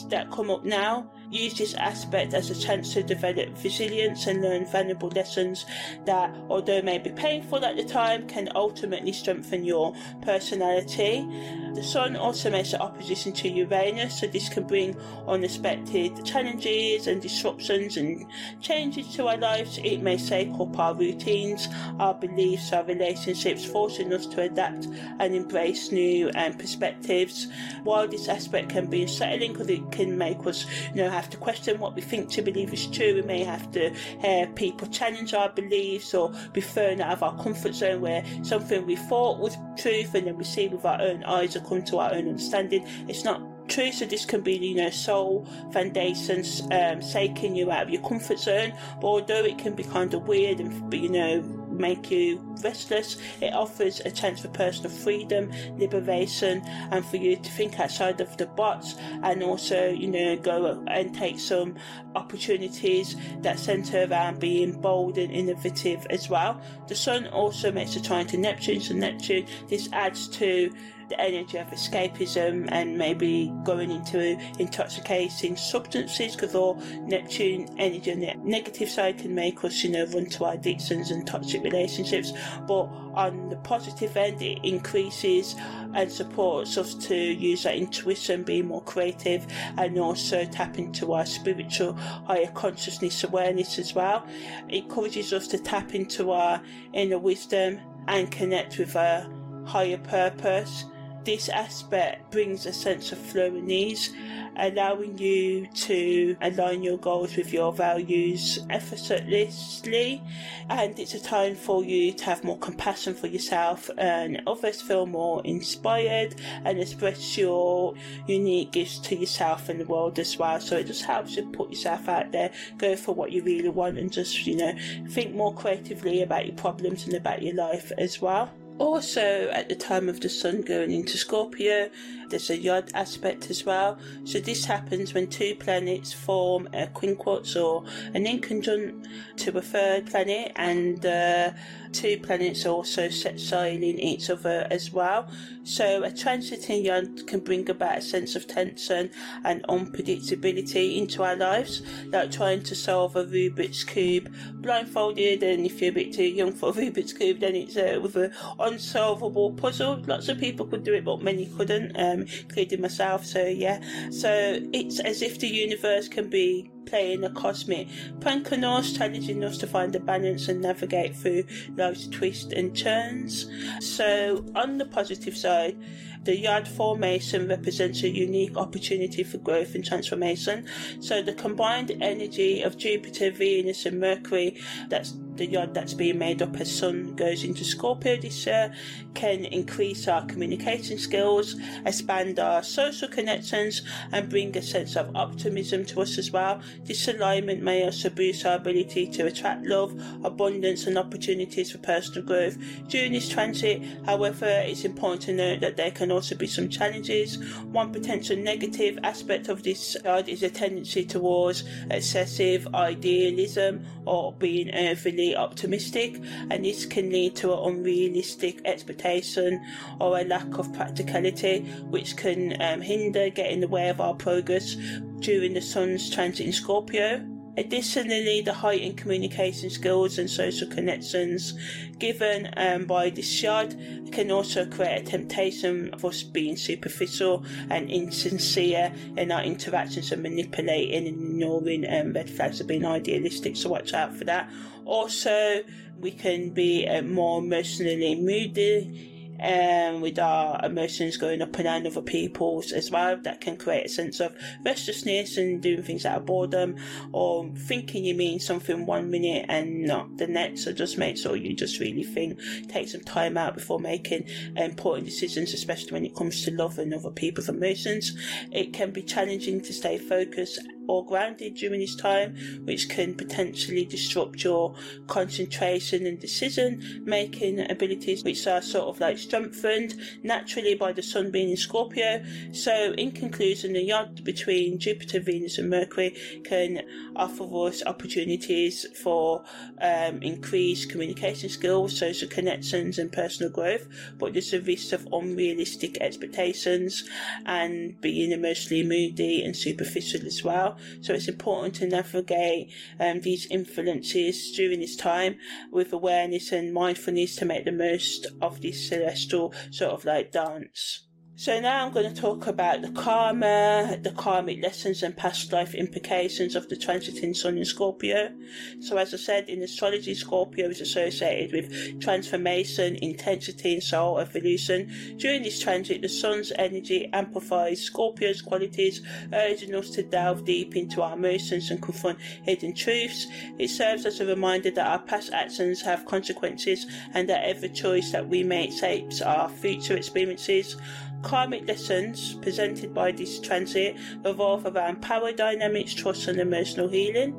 that 0.09 0.29
come 0.37 0.51
up 0.51 0.63
now. 0.63 1.09
Use 1.29 1.57
this 1.57 1.73
aspect 1.73 2.33
as 2.33 2.49
a 2.49 2.55
chance 2.55 2.93
to 2.93 3.03
develop 3.03 3.49
resilience 3.63 4.27
and 4.27 4.41
learn 4.41 4.65
valuable 4.65 5.09
lessons 5.09 5.65
that, 6.05 6.33
although 6.49 6.81
may 6.81 6.97
be 6.97 7.09
painful 7.11 7.65
at 7.65 7.75
the 7.75 7.83
time, 7.83 8.27
can 8.27 8.49
ultimately 8.55 9.11
strengthen 9.11 9.65
your 9.65 9.93
personality. 10.21 11.27
The 11.73 11.83
Sun 11.83 12.15
also 12.15 12.49
makes 12.49 12.73
an 12.73 12.81
opposition 12.81 13.33
to 13.33 13.49
Uranus, 13.49 14.19
so 14.19 14.27
this 14.27 14.47
can 14.47 14.65
bring 14.65 14.95
unexpected 15.27 16.25
challenges 16.25 17.07
and 17.07 17.21
disruptions 17.21 17.97
and 17.97 18.25
changes 18.61 19.13
to 19.15 19.27
our 19.27 19.37
lives. 19.37 19.79
It 19.83 20.01
may 20.01 20.17
shake 20.17 20.53
up 20.59 20.79
our 20.79 20.95
routines, 20.95 21.67
our 21.99 22.13
beliefs, 22.13 22.71
our 22.71 22.83
relationships, 22.85 23.65
forcing 23.65 24.13
us 24.13 24.25
to 24.27 24.43
adapt 24.43 24.87
and 25.19 25.35
embrace 25.35 25.91
new 25.91 26.31
um, 26.35 26.53
perspectives. 26.53 27.47
While 27.83 28.07
this 28.07 28.29
aspect 28.29 28.69
can 28.69 28.87
be 28.87 29.01
unsettling 29.03 29.51
because 29.51 29.69
it 29.69 29.91
can 29.91 30.17
make 30.17 30.45
us, 30.47 30.65
you 30.95 31.03
know, 31.03 31.16
have 31.17 31.29
to 31.31 31.37
question 31.37 31.79
what 31.79 31.95
we 31.95 32.01
think 32.01 32.29
to 32.31 32.41
believe 32.41 32.73
is 32.73 32.87
true. 32.87 33.15
We 33.15 33.21
may 33.21 33.43
have 33.43 33.71
to 33.71 33.89
hear 34.21 34.47
people 34.47 34.87
challenge 34.87 35.33
our 35.33 35.49
beliefs 35.49 36.13
or 36.13 36.31
be 36.53 36.61
thrown 36.61 37.01
out 37.01 37.13
of 37.13 37.23
our 37.23 37.35
comfort 37.43 37.73
zone 37.73 38.01
where 38.01 38.23
something 38.43 38.85
we 38.85 38.95
thought 38.95 39.39
was 39.39 39.57
truth 39.77 40.15
and 40.15 40.27
then 40.27 40.37
we 40.37 40.43
see 40.43 40.67
with 40.67 40.85
our 40.85 41.01
own 41.01 41.23
eyes 41.23 41.55
or 41.55 41.61
come 41.61 41.83
to 41.83 41.97
our 41.97 42.13
own 42.13 42.27
understanding. 42.27 42.85
It's 43.07 43.23
not 43.23 43.41
true. 43.67 43.91
So 43.91 44.05
this 44.05 44.25
can 44.25 44.41
be, 44.41 44.53
you 44.53 44.75
know, 44.75 44.89
soul 44.89 45.45
foundations, 45.71 46.61
um, 46.71 47.01
shaking 47.01 47.55
you 47.55 47.71
out 47.71 47.83
of 47.83 47.89
your 47.89 48.01
comfort 48.01 48.39
zone. 48.39 48.73
But 49.01 49.07
although 49.07 49.43
it 49.43 49.57
can 49.57 49.73
be 49.73 49.83
kind 49.83 50.13
of 50.13 50.27
weird 50.27 50.59
and, 50.59 50.93
you 50.93 51.09
know, 51.09 51.56
make 51.77 52.11
you 52.11 52.39
restless. 52.63 53.17
It 53.41 53.53
offers 53.53 54.01
a 54.01 54.11
chance 54.11 54.41
for 54.41 54.49
personal 54.49 54.91
freedom, 54.91 55.51
liberation, 55.77 56.61
and 56.91 57.05
for 57.05 57.17
you 57.17 57.35
to 57.35 57.51
think 57.51 57.79
outside 57.79 58.21
of 58.21 58.35
the 58.37 58.47
box 58.47 58.95
and 59.23 59.43
also, 59.43 59.89
you 59.89 60.07
know, 60.07 60.35
go 60.35 60.83
and 60.87 61.13
take 61.13 61.39
some 61.39 61.75
opportunities 62.15 63.15
that 63.41 63.59
centre 63.59 64.07
around 64.09 64.39
being 64.39 64.79
bold 64.81 65.17
and 65.17 65.31
innovative 65.31 66.05
as 66.09 66.29
well. 66.29 66.59
The 66.87 66.95
Sun 66.95 67.27
also 67.27 67.71
makes 67.71 67.95
a 67.95 68.01
trine 68.01 68.27
to 68.27 68.37
Neptune, 68.37 68.81
so 68.81 68.93
Neptune, 68.93 69.45
this 69.67 69.89
adds 69.93 70.27
to 70.29 70.71
the 71.09 71.19
energy 71.19 71.57
of 71.57 71.67
escapism 71.67 72.67
and 72.71 72.97
maybe 72.97 73.53
going 73.63 73.91
into 73.91 74.37
intoxicating 74.59 75.55
substances 75.55 76.35
because 76.35 76.55
all 76.55 76.75
Neptune 77.01 77.67
energy 77.77 78.11
on 78.11 78.19
the 78.19 78.33
negative 78.43 78.89
side 78.89 79.17
can 79.17 79.33
make 79.33 79.63
us, 79.63 79.83
you 79.83 79.91
know, 79.91 80.05
run 80.07 80.25
to 80.25 80.45
addictions 80.45 81.11
and 81.11 81.25
toxic 81.25 81.63
relationships. 81.63 82.33
But 82.67 82.89
on 83.13 83.49
the 83.49 83.55
positive 83.57 84.15
end, 84.17 84.41
it 84.41 84.59
increases 84.63 85.55
and 85.93 86.11
supports 86.11 86.77
us 86.77 86.93
to 86.93 87.15
use 87.15 87.65
our 87.65 87.73
intuition, 87.73 88.43
be 88.43 88.61
more 88.61 88.83
creative, 88.83 89.47
and 89.77 89.97
also 89.97 90.45
tap 90.45 90.77
into 90.77 91.13
our 91.13 91.25
spiritual 91.25 91.93
higher 91.93 92.51
consciousness 92.53 93.23
awareness 93.23 93.79
as 93.79 93.95
well. 93.95 94.25
It 94.67 94.83
encourages 94.83 95.33
us 95.33 95.47
to 95.49 95.57
tap 95.57 95.95
into 95.95 96.31
our 96.31 96.61
inner 96.93 97.17
wisdom 97.17 97.79
and 98.07 98.29
connect 98.31 98.77
with 98.77 98.95
our 98.95 99.27
higher 99.65 99.97
purpose 99.97 100.85
this 101.27 101.49
aspect 101.49 102.31
brings 102.31 102.65
a 102.65 102.71
sense 102.71 103.11
of 103.11 103.17
flow 103.17 103.47
and 103.47 103.69
ease, 103.69 104.13
allowing 104.55 105.17
you 105.17 105.67
to 105.73 106.37
align 106.39 106.81
your 106.81 106.97
goals 106.97 107.35
with 107.35 107.51
your 107.51 107.73
values 107.73 108.59
effortlessly. 108.69 110.23
And 110.69 110.97
it's 110.97 111.15
a 111.15 111.19
time 111.19 111.55
for 111.55 111.83
you 111.83 112.13
to 112.13 112.23
have 112.23 112.45
more 112.45 112.57
compassion 112.59 113.13
for 113.13 113.27
yourself 113.27 113.89
and 113.97 114.41
others, 114.47 114.81
feel 114.81 115.05
more 115.05 115.41
inspired 115.43 116.35
and 116.63 116.79
express 116.79 117.37
your 117.37 117.93
unique 118.25 118.71
gifts 118.71 118.99
to 118.99 119.17
yourself 119.17 119.67
and 119.67 119.81
the 119.81 119.85
world 119.85 120.17
as 120.19 120.37
well. 120.37 120.61
So 120.61 120.77
it 120.77 120.87
just 120.87 121.03
helps 121.03 121.35
you 121.35 121.45
put 121.51 121.71
yourself 121.71 122.07
out 122.07 122.31
there, 122.31 122.53
go 122.77 122.95
for 122.95 123.13
what 123.13 123.33
you 123.33 123.43
really 123.43 123.67
want, 123.67 123.97
and 123.97 124.09
just, 124.09 124.47
you 124.47 124.55
know, 124.55 124.73
think 125.09 125.35
more 125.35 125.53
creatively 125.53 126.21
about 126.21 126.45
your 126.45 126.55
problems 126.55 127.03
and 127.05 127.15
about 127.15 127.41
your 127.41 127.55
life 127.55 127.91
as 127.97 128.21
well. 128.21 128.49
Also, 128.79 129.49
at 129.51 129.69
the 129.69 129.75
time 129.75 130.07
of 130.07 130.19
the 130.19 130.29
Sun 130.29 130.61
going 130.61 130.91
into 130.91 131.17
Scorpio, 131.17 131.89
there's 132.29 132.49
a 132.49 132.57
Yod 132.57 132.91
aspect 132.93 133.49
as 133.49 133.65
well. 133.65 133.97
So, 134.23 134.39
this 134.39 134.65
happens 134.65 135.13
when 135.13 135.27
two 135.27 135.55
planets 135.55 136.13
form 136.13 136.67
a 136.73 136.87
quincunx 136.87 137.55
or 137.61 137.85
an 138.13 138.25
inconjunct 138.25 139.07
to 139.37 139.57
a 139.57 139.61
third 139.61 140.07
planet, 140.07 140.51
and 140.55 141.05
uh, 141.05 141.51
two 141.91 142.17
planets 142.17 142.65
also 142.65 143.09
set 143.09 143.37
in 143.51 143.83
each 143.83 144.29
other 144.29 144.67
as 144.69 144.91
well. 144.91 145.27
So 145.63 146.03
a 146.03 146.09
transiting 146.09 146.85
yod 146.85 147.27
can 147.27 147.41
bring 147.41 147.69
about 147.69 147.97
a 147.97 148.01
sense 148.01 148.35
of 148.35 148.47
tension 148.47 149.11
and 149.43 149.63
unpredictability 149.67 150.97
into 150.97 151.23
our 151.23 151.35
lives, 151.35 151.81
like 152.05 152.31
trying 152.31 152.63
to 152.63 152.75
solve 152.75 153.15
a 153.15 153.25
Rubik's 153.25 153.83
Cube 153.83 154.33
blindfolded, 154.53 155.43
and 155.43 155.65
if 155.65 155.81
you're 155.81 155.91
a 155.91 155.93
bit 155.93 156.13
too 156.13 156.23
young 156.23 156.53
for 156.53 156.69
a 156.69 156.71
Rubik's 156.81 157.13
Cube, 157.13 157.39
then 157.39 157.55
it's 157.55 157.75
uh, 157.75 157.99
with 158.01 158.15
an 158.15 158.31
unsolvable 158.59 159.51
puzzle. 159.51 160.01
Lots 160.05 160.29
of 160.29 160.39
people 160.39 160.65
could 160.65 160.83
do 160.83 160.93
it, 160.93 161.03
but 161.03 161.21
many 161.21 161.47
couldn't, 161.57 161.91
um, 161.99 162.16
including 162.21 162.81
myself. 162.81 163.25
So 163.25 163.45
yeah, 163.45 163.81
so 164.11 164.59
it's 164.73 164.99
as 164.99 165.21
if 165.21 165.39
the 165.39 165.47
universe 165.47 166.07
can 166.07 166.29
be 166.29 166.69
playing 166.87 167.23
a 167.23 167.29
cosmic 167.29 167.87
prank 168.19 168.51
on 168.51 168.63
us, 168.63 168.93
challenging 168.93 169.43
us 169.43 169.57
to 169.59 169.67
find 169.67 169.95
a 169.95 169.99
balance 169.99 170.47
and 170.47 170.61
navigate 170.61 171.15
through 171.15 171.43
life's 171.75 172.07
twists 172.07 172.53
and 172.53 172.75
turns. 172.75 173.49
So, 173.79 174.45
on 174.55 174.77
the 174.77 174.85
positive 174.85 175.37
side, 175.37 175.77
the 176.23 176.37
yod 176.37 176.67
formation 176.67 177.47
represents 177.47 178.03
a 178.03 178.09
unique 178.09 178.57
opportunity 178.57 179.23
for 179.23 179.37
growth 179.37 179.75
and 179.75 179.85
transformation. 179.85 180.67
So, 180.99 181.21
the 181.21 181.33
combined 181.33 181.91
energy 182.01 182.61
of 182.61 182.77
Jupiter, 182.77 183.31
Venus, 183.31 183.85
and 183.85 183.99
Mercury 183.99 184.59
that's 184.89 185.13
the 185.37 185.45
yod 185.45 185.73
that's 185.73 185.93
being 185.93 186.17
made 186.17 186.41
up 186.41 186.59
as 186.59 186.75
Sun 186.75 187.15
goes 187.15 187.43
into 187.43 187.63
Scorpio 187.63 188.17
this 188.17 188.45
year 188.45 188.73
can 189.13 189.45
increase 189.45 190.07
our 190.07 190.25
communication 190.25 190.97
skills, 190.97 191.55
expand 191.85 192.39
our 192.39 192.63
social 192.63 193.07
connections, 193.07 193.83
and 194.11 194.29
bring 194.29 194.55
a 194.57 194.61
sense 194.61 194.95
of 194.95 195.15
optimism 195.15 195.85
to 195.85 196.01
us 196.01 196.17
as 196.17 196.31
well. 196.31 196.61
This 196.83 197.07
alignment 197.07 197.61
may 197.61 197.83
also 197.83 198.09
boost 198.09 198.45
our 198.45 198.55
ability 198.55 199.07
to 199.07 199.25
attract 199.27 199.65
love, 199.65 199.93
abundance, 200.23 200.87
and 200.87 200.97
opportunities 200.97 201.71
for 201.71 201.77
personal 201.79 202.25
growth 202.25 202.57
during 202.87 203.13
this 203.13 203.29
transit. 203.29 203.81
However, 204.05 204.45
it's 204.45 204.85
important 204.85 205.21
to 205.23 205.33
note 205.33 205.61
that 205.61 205.77
there 205.77 205.91
can 205.91 206.11
also 206.11 206.35
be 206.35 206.47
some 206.47 206.69
challenges. 206.69 207.37
One 207.65 207.91
potential 207.91 208.37
negative 208.37 208.99
aspect 209.03 209.49
of 209.49 209.63
this 209.63 209.97
card 210.03 210.29
is 210.29 210.43
a 210.43 210.49
tendency 210.49 211.05
towards 211.05 211.63
excessive 211.91 212.67
idealism 212.73 213.85
or 214.05 214.33
being 214.33 214.73
overly 214.73 215.35
optimistic, 215.35 216.21
and 216.49 216.63
this 216.63 216.85
can 216.85 217.09
lead 217.09 217.35
to 217.37 217.53
an 217.53 217.75
unrealistic 217.75 218.61
expectation 218.65 219.63
or 219.99 220.19
a 220.19 220.23
lack 220.23 220.57
of 220.57 220.71
practicality, 220.73 221.61
which 221.89 222.15
can 222.15 222.59
um, 222.61 222.81
hinder, 222.81 223.29
get 223.29 223.51
in 223.51 223.59
the 223.59 223.67
way 223.67 223.89
of 223.89 223.99
our 223.99 224.13
progress 224.13 224.77
during 225.19 225.53
the 225.53 225.61
sun's 225.61 226.09
transit 226.09 226.45
in 226.45 226.53
Scorpio. 226.53 227.25
Additionally, 227.57 228.41
the 228.41 228.53
heightened 228.53 228.97
communication 228.97 229.71
skills 229.71 230.19
and 230.19 230.29
social 230.29 230.67
connections 230.67 231.55
given 231.97 232.53
um, 232.55 232.85
by 232.85 233.09
this 233.09 233.27
shard 233.27 233.75
can 234.11 234.29
also 234.29 234.63
create 234.67 235.01
a 235.01 235.03
temptation 235.03 235.91
of 235.91 236.05
us 236.05 236.21
being 236.21 236.55
superficial 236.55 237.43
and 237.71 237.89
insincere 237.89 238.93
in 239.17 239.31
our 239.31 239.41
interactions 239.41 240.11
and 240.11 240.21
manipulating 240.21 240.93
and 240.93 241.07
ignoring 241.07 241.83
um, 241.91 242.13
red 242.13 242.29
flags 242.29 242.61
of 242.61 242.67
being 242.67 242.85
idealistic, 242.85 243.57
so 243.57 243.69
watch 243.69 243.91
out 243.93 244.15
for 244.15 244.25
that. 244.25 244.47
Also, 244.85 245.63
we 245.99 246.11
can 246.11 246.51
be 246.51 246.87
uh, 246.87 247.01
more 247.01 247.39
emotionally 247.39 248.13
moody 248.13 249.16
um, 249.41 250.01
with 250.01 250.19
our 250.19 250.63
emotions 250.65 251.17
going 251.17 251.41
up 251.41 251.55
and 251.55 251.63
down 251.63 251.87
other 251.87 252.01
people's 252.01 252.71
as 252.71 252.91
well. 252.91 253.17
That 253.17 253.41
can 253.41 253.57
create 253.57 253.85
a 253.85 253.89
sense 253.89 254.19
of 254.19 254.35
restlessness 254.65 255.37
and 255.37 255.61
doing 255.61 255.83
things 255.83 256.05
out 256.05 256.17
of 256.17 256.25
boredom 256.25 256.77
or 257.11 257.49
thinking 257.55 258.05
you 258.05 258.15
mean 258.15 258.39
something 258.39 258.85
one 258.85 259.11
minute 259.11 259.45
and 259.49 259.83
not 259.83 260.17
the 260.17 260.27
next. 260.27 260.63
So 260.63 260.71
just 260.71 260.97
make 260.97 261.17
sure 261.17 261.35
you 261.35 261.53
just 261.53 261.79
really 261.79 262.03
think, 262.03 262.39
take 262.67 262.87
some 262.87 263.01
time 263.01 263.37
out 263.37 263.55
before 263.55 263.79
making 263.79 264.27
important 264.55 265.05
decisions, 265.05 265.53
especially 265.53 265.91
when 265.91 266.05
it 266.05 266.15
comes 266.15 266.43
to 266.43 266.51
love 266.51 266.79
and 266.79 266.93
other 266.93 267.11
people's 267.11 267.49
emotions. 267.49 268.13
It 268.51 268.73
can 268.73 268.91
be 268.91 269.01
challenging 269.01 269.61
to 269.61 269.73
stay 269.73 269.97
focused 269.97 270.59
or 270.87 271.05
grounded 271.05 271.55
during 271.55 271.79
this 271.79 271.95
time, 271.95 272.35
which 272.65 272.89
can 272.89 273.15
potentially 273.15 273.85
disrupt 273.85 274.43
your 274.43 274.75
concentration 275.07 276.05
and 276.05 276.19
decision 276.19 277.03
making 277.05 277.59
abilities, 277.69 278.23
which 278.23 278.45
are 278.47 278.61
sort 278.61 278.87
of 278.87 278.99
like 278.99 279.17
strengthened 279.17 279.95
naturally 280.23 280.75
by 280.75 280.91
the 280.91 281.03
sun 281.03 281.31
being 281.31 281.49
in 281.49 281.57
Scorpio. 281.57 282.23
So, 282.51 282.93
in 282.97 283.11
conclusion, 283.11 283.73
the 283.73 283.81
yod 283.81 284.23
between 284.23 284.79
Jupiter, 284.79 285.19
Venus, 285.19 285.57
and 285.57 285.69
Mercury 285.69 286.15
can 286.43 286.81
offer 287.15 287.43
us 287.67 287.83
opportunities 287.85 288.85
for 289.01 289.43
um, 289.81 290.21
increased 290.21 290.89
communication 290.89 291.49
skills, 291.49 291.97
social 291.97 292.27
connections, 292.27 292.97
and 292.97 293.11
personal 293.11 293.51
growth, 293.51 293.87
but 294.17 294.33
there's 294.33 294.53
a 294.53 294.61
risk 294.61 294.93
of 294.93 295.07
unrealistic 295.11 295.97
expectations 296.01 297.07
and 297.45 297.99
being 298.01 298.31
emotionally 298.31 298.83
moody 298.83 299.43
and 299.43 299.55
superficial 299.55 300.25
as 300.25 300.43
well. 300.43 300.76
So 301.01 301.13
it's 301.13 301.27
important 301.27 301.75
to 301.75 301.87
navigate 301.87 302.71
um, 302.99 303.21
these 303.21 303.47
influences 303.49 304.51
during 304.55 304.79
this 304.79 304.95
time 304.95 305.37
with 305.71 305.93
awareness 305.93 306.51
and 306.51 306.73
mindfulness 306.73 307.35
to 307.37 307.45
make 307.45 307.65
the 307.65 307.71
most 307.71 308.27
of 308.41 308.61
this 308.61 308.87
celestial 308.87 309.53
sort 309.71 309.91
of 309.91 310.05
like 310.05 310.31
dance. 310.31 311.06
So 311.39 311.59
now 311.59 311.85
I'm 311.85 311.93
going 311.93 312.11
to 312.11 312.19
talk 312.19 312.47
about 312.47 312.81
the 312.81 312.89
karma, 312.89 313.99
the 314.01 314.09
karmic 314.09 314.59
lessons 314.63 315.03
and 315.03 315.15
past 315.15 315.53
life 315.53 315.75
implications 315.75 316.55
of 316.55 316.67
the 316.67 316.75
transiting 316.75 317.35
sun 317.35 317.59
in 317.59 317.63
Scorpio. 317.63 318.33
So 318.79 318.97
as 318.97 319.13
I 319.13 319.17
said, 319.17 319.47
in 319.47 319.61
astrology, 319.61 320.15
Scorpio 320.15 320.67
is 320.67 320.81
associated 320.81 321.51
with 321.51 322.01
transformation, 322.01 322.95
intensity 323.03 323.75
and 323.75 323.83
soul 323.83 324.17
evolution. 324.17 324.91
During 325.17 325.43
this 325.43 325.59
transit, 325.59 326.01
the 326.01 326.09
sun's 326.09 326.51
energy 326.55 327.07
amplifies 327.13 327.83
Scorpio's 327.83 328.41
qualities, 328.41 329.03
urging 329.31 329.75
us 329.75 329.91
to 329.91 330.01
delve 330.01 330.43
deep 330.43 330.75
into 330.75 331.03
our 331.03 331.15
emotions 331.15 331.69
and 331.69 331.79
confront 331.83 332.19
hidden 332.19 332.73
truths. 332.73 333.27
It 333.59 333.67
serves 333.67 334.07
as 334.07 334.19
a 334.21 334.25
reminder 334.25 334.71
that 334.71 334.87
our 334.87 335.03
past 335.03 335.31
actions 335.33 335.83
have 335.83 336.07
consequences 336.07 336.87
and 337.13 337.29
that 337.29 337.43
every 337.45 337.69
choice 337.69 338.11
that 338.11 338.27
we 338.27 338.43
make 338.43 338.71
shapes 338.71 339.21
our 339.21 339.49
future 339.49 339.95
experiences. 339.95 340.77
Karmic 341.23 341.67
lessons 341.67 342.35
presented 342.35 342.93
by 342.93 343.11
this 343.11 343.39
transit 343.39 343.97
revolve 344.23 344.65
around 344.65 345.01
power 345.01 345.31
dynamics, 345.31 345.93
trust, 345.93 346.27
and 346.27 346.39
emotional 346.39 346.87
healing. 346.87 347.35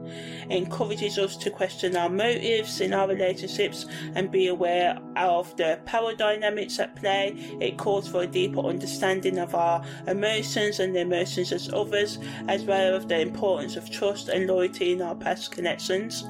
It 0.51 0.57
encourages 0.57 1.19
us 1.19 1.37
to 1.39 1.51
question 1.51 1.97
our 1.97 2.09
motives 2.09 2.81
in 2.81 2.93
our 2.93 3.09
relationships 3.09 3.87
and 4.15 4.31
be 4.31 4.49
aware 4.49 4.99
of 5.17 5.57
the 5.57 5.81
power 5.85 6.15
dynamics 6.15 6.79
at 6.79 6.97
play. 6.97 7.35
It 7.61 7.79
calls 7.79 8.09
for 8.09 8.23
a 8.23 8.27
deeper 8.27 8.61
understanding 8.61 9.39
of 9.39 9.55
our 9.55 9.85
emotions 10.07 10.81
and 10.81 10.95
the 10.95 11.01
emotions 11.01 11.53
of 11.53 11.75
others, 11.75 12.19
as 12.49 12.65
well 12.65 12.97
as 12.97 13.07
the 13.07 13.21
importance 13.21 13.77
of 13.77 13.91
trust 13.91 14.29
and 14.29 14.47
loyalty 14.47 14.93
in 14.93 15.03
our 15.03 15.15
past 15.15 15.53
connections. 15.53 16.25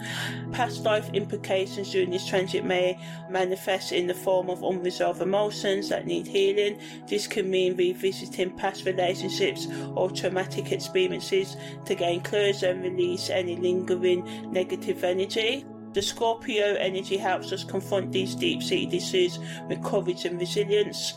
Past 0.52 0.85
life 0.85 1.11
implications 1.12 1.90
during 1.93 2.11
this 2.11 2.26
transit 2.26 2.64
may 2.64 2.99
manifest 3.31 3.93
in 3.93 4.07
the 4.07 4.14
form 4.14 4.50
of 4.50 4.62
unresolved 4.62 5.21
emotions 5.21 5.88
that 5.88 6.07
need 6.07 6.26
healing. 6.26 6.78
This 7.09 7.26
can 7.38 7.50
mean 7.52 7.76
revisiting 7.76 8.50
past 8.50 8.85
relationships 8.85 9.68
or 9.95 10.11
traumatic 10.11 10.73
experiences 10.73 11.57
to 11.85 11.95
gain 11.95 12.21
closure 12.21 12.71
and 12.71 12.83
release 12.83 13.30
any 13.30 13.54
lingering 13.54 14.50
negative 14.50 15.04
energy. 15.04 15.64
The 15.92 16.02
Scorpio 16.02 16.75
energy 16.75 17.16
helps 17.16 17.52
us 17.52 17.62
confront 17.62 18.11
these 18.11 18.35
deep 18.35 18.61
seated 18.61 18.92
issues 18.92 19.38
with 19.68 19.85
courage 19.85 20.25
and 20.25 20.40
resilience. 20.40 21.14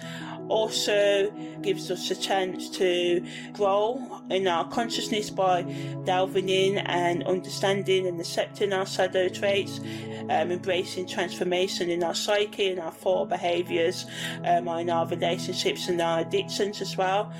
Also, 0.51 1.31
gives 1.62 1.89
us 1.89 2.12
a 2.12 2.15
chance 2.15 2.70
to 2.70 3.25
grow 3.53 4.22
in 4.29 4.48
our 4.50 4.67
consciousness 4.67 5.29
by 5.29 5.62
delving 6.03 6.50
in 6.50 6.79
and 6.79 7.24
understanding 7.24 8.05
and 8.05 8.20
accepting 8.20 8.74
our 8.74 8.86
shadow 8.86 9.29
traits, 9.29 9.79
um, 10.29 10.51
embracing 10.51 11.08
transformation 11.08 11.89
in 11.89 12.03
our 12.03 12.13
psyche 12.13 12.70
and 12.70 12.81
our 12.81 12.91
thought 12.91 13.29
behaviours, 13.29 14.05
um, 14.43 14.67
in 14.67 14.89
our 14.89 15.08
relationships 15.08 15.88
and 15.88 16.01
our 16.01 16.20
addictions 16.20 16.81
as 16.81 16.98
well, 16.98 17.31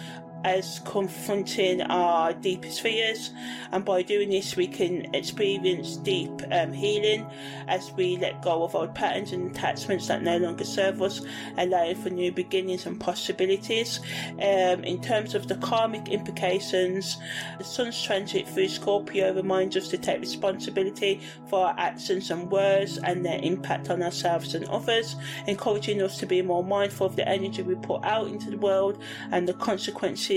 as 0.44 0.80
confronting 0.86 1.82
our 1.82 2.34
deepest 2.34 2.82
fears, 2.82 3.32
and 3.72 3.86
by 3.86 4.02
doing 4.02 4.30
this, 4.30 4.56
we 4.56 4.68
can 4.68 5.14
experience 5.14 5.98
deep 5.98 6.32
um, 6.52 6.74
healing 6.74 7.30
as 7.68 7.92
we 7.94 8.18
let 8.18 8.42
go 8.42 8.64
of 8.64 8.74
old 8.76 8.96
patterns 8.96 9.32
and 9.32 9.52
attachments 9.52 10.08
that 10.08 10.24
no 10.24 10.38
longer 10.38 10.64
serve 10.64 11.02
us, 11.02 11.22
allowing 11.58 11.96
for 11.96 12.10
new 12.10 12.32
beginnings 12.32 12.86
and 12.86 13.00
possibilities. 13.00 14.00
Um, 14.34 14.84
in 14.84 15.02
terms 15.02 15.36
of 15.36 15.48
the 15.48 15.56
karmic 15.56 16.10
implications, 16.10 17.18
the 17.58 17.64
sun's 17.64 18.02
transit 18.02 18.48
through 18.48 18.70
Scorpio 18.70 19.34
reminds 19.34 19.78
us 19.78 19.90
to 19.90 19.98
take 19.98 20.20
responsibility 20.20 21.22
for 21.48 21.68
our 21.68 21.76
actions 21.78 22.32
and 22.32 22.50
words 22.52 22.98
and 22.98 23.26
their 23.26 23.40
impact 23.44 23.90
on 23.90 24.02
ourselves 24.02 24.56
and 24.56 24.66
others, 24.66 25.16
encouraging 25.48 26.02
us 26.02 26.18
to 26.18 26.26
be 26.26 26.42
more 26.42 26.64
mindful 26.64 27.06
of 27.06 27.16
the 27.16 27.28
energy 27.28 27.62
we 27.62 27.76
put 27.76 28.04
out 28.04 28.28
into 28.28 28.50
the 28.50 28.58
world 28.58 29.02
and 29.32 29.48
the 29.48 29.54
consequences 29.54 30.31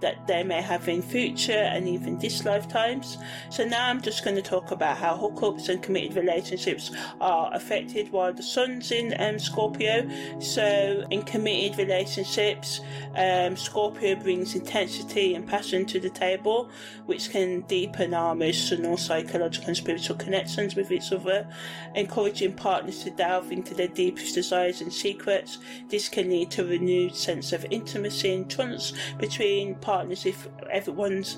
that 0.00 0.26
they 0.26 0.42
may 0.42 0.60
have 0.60 0.88
in 0.88 1.02
future 1.02 1.52
and 1.52 1.88
even 1.88 2.18
this 2.18 2.44
lifetimes. 2.44 3.18
So 3.50 3.64
now 3.64 3.88
I'm 3.88 4.00
just 4.00 4.24
going 4.24 4.36
to 4.36 4.42
talk 4.42 4.70
about 4.70 4.96
how 4.96 5.16
hookups 5.16 5.68
and 5.68 5.82
committed 5.82 6.16
relationships 6.16 6.90
are 7.20 7.50
affected 7.54 8.10
while 8.12 8.32
the 8.32 8.42
sun's 8.42 8.90
in 8.90 9.14
um, 9.20 9.38
Scorpio. 9.38 10.08
So 10.40 11.04
in 11.10 11.22
committed 11.22 11.78
relationships, 11.78 12.80
um, 13.14 13.56
Scorpio 13.56 14.16
brings 14.16 14.54
intensity 14.54 15.34
and 15.34 15.46
passion 15.46 15.86
to 15.86 16.00
the 16.00 16.10
table, 16.10 16.70
which 17.06 17.30
can 17.30 17.62
deepen 17.62 18.14
our 18.14 18.32
emotional, 18.32 18.96
psychological, 18.96 19.68
and 19.68 19.76
spiritual 19.76 20.16
connections 20.16 20.74
with 20.74 20.90
each 20.90 21.12
other, 21.12 21.46
encouraging 21.94 22.52
partners 22.54 23.02
to 23.04 23.10
delve 23.10 23.50
into 23.52 23.74
their 23.74 23.88
deepest 23.88 24.34
desires 24.34 24.80
and 24.80 24.92
secrets. 24.92 25.58
This 25.88 26.08
can 26.08 26.28
lead 26.30 26.50
to 26.52 26.62
a 26.62 26.66
renewed 26.66 27.14
sense 27.14 27.52
of 27.52 27.66
intimacy 27.70 28.34
and 28.34 28.50
trust 28.50 28.94
between 29.28 29.74
partners 29.76 30.24
if 30.24 30.48
everyone's 30.70 31.36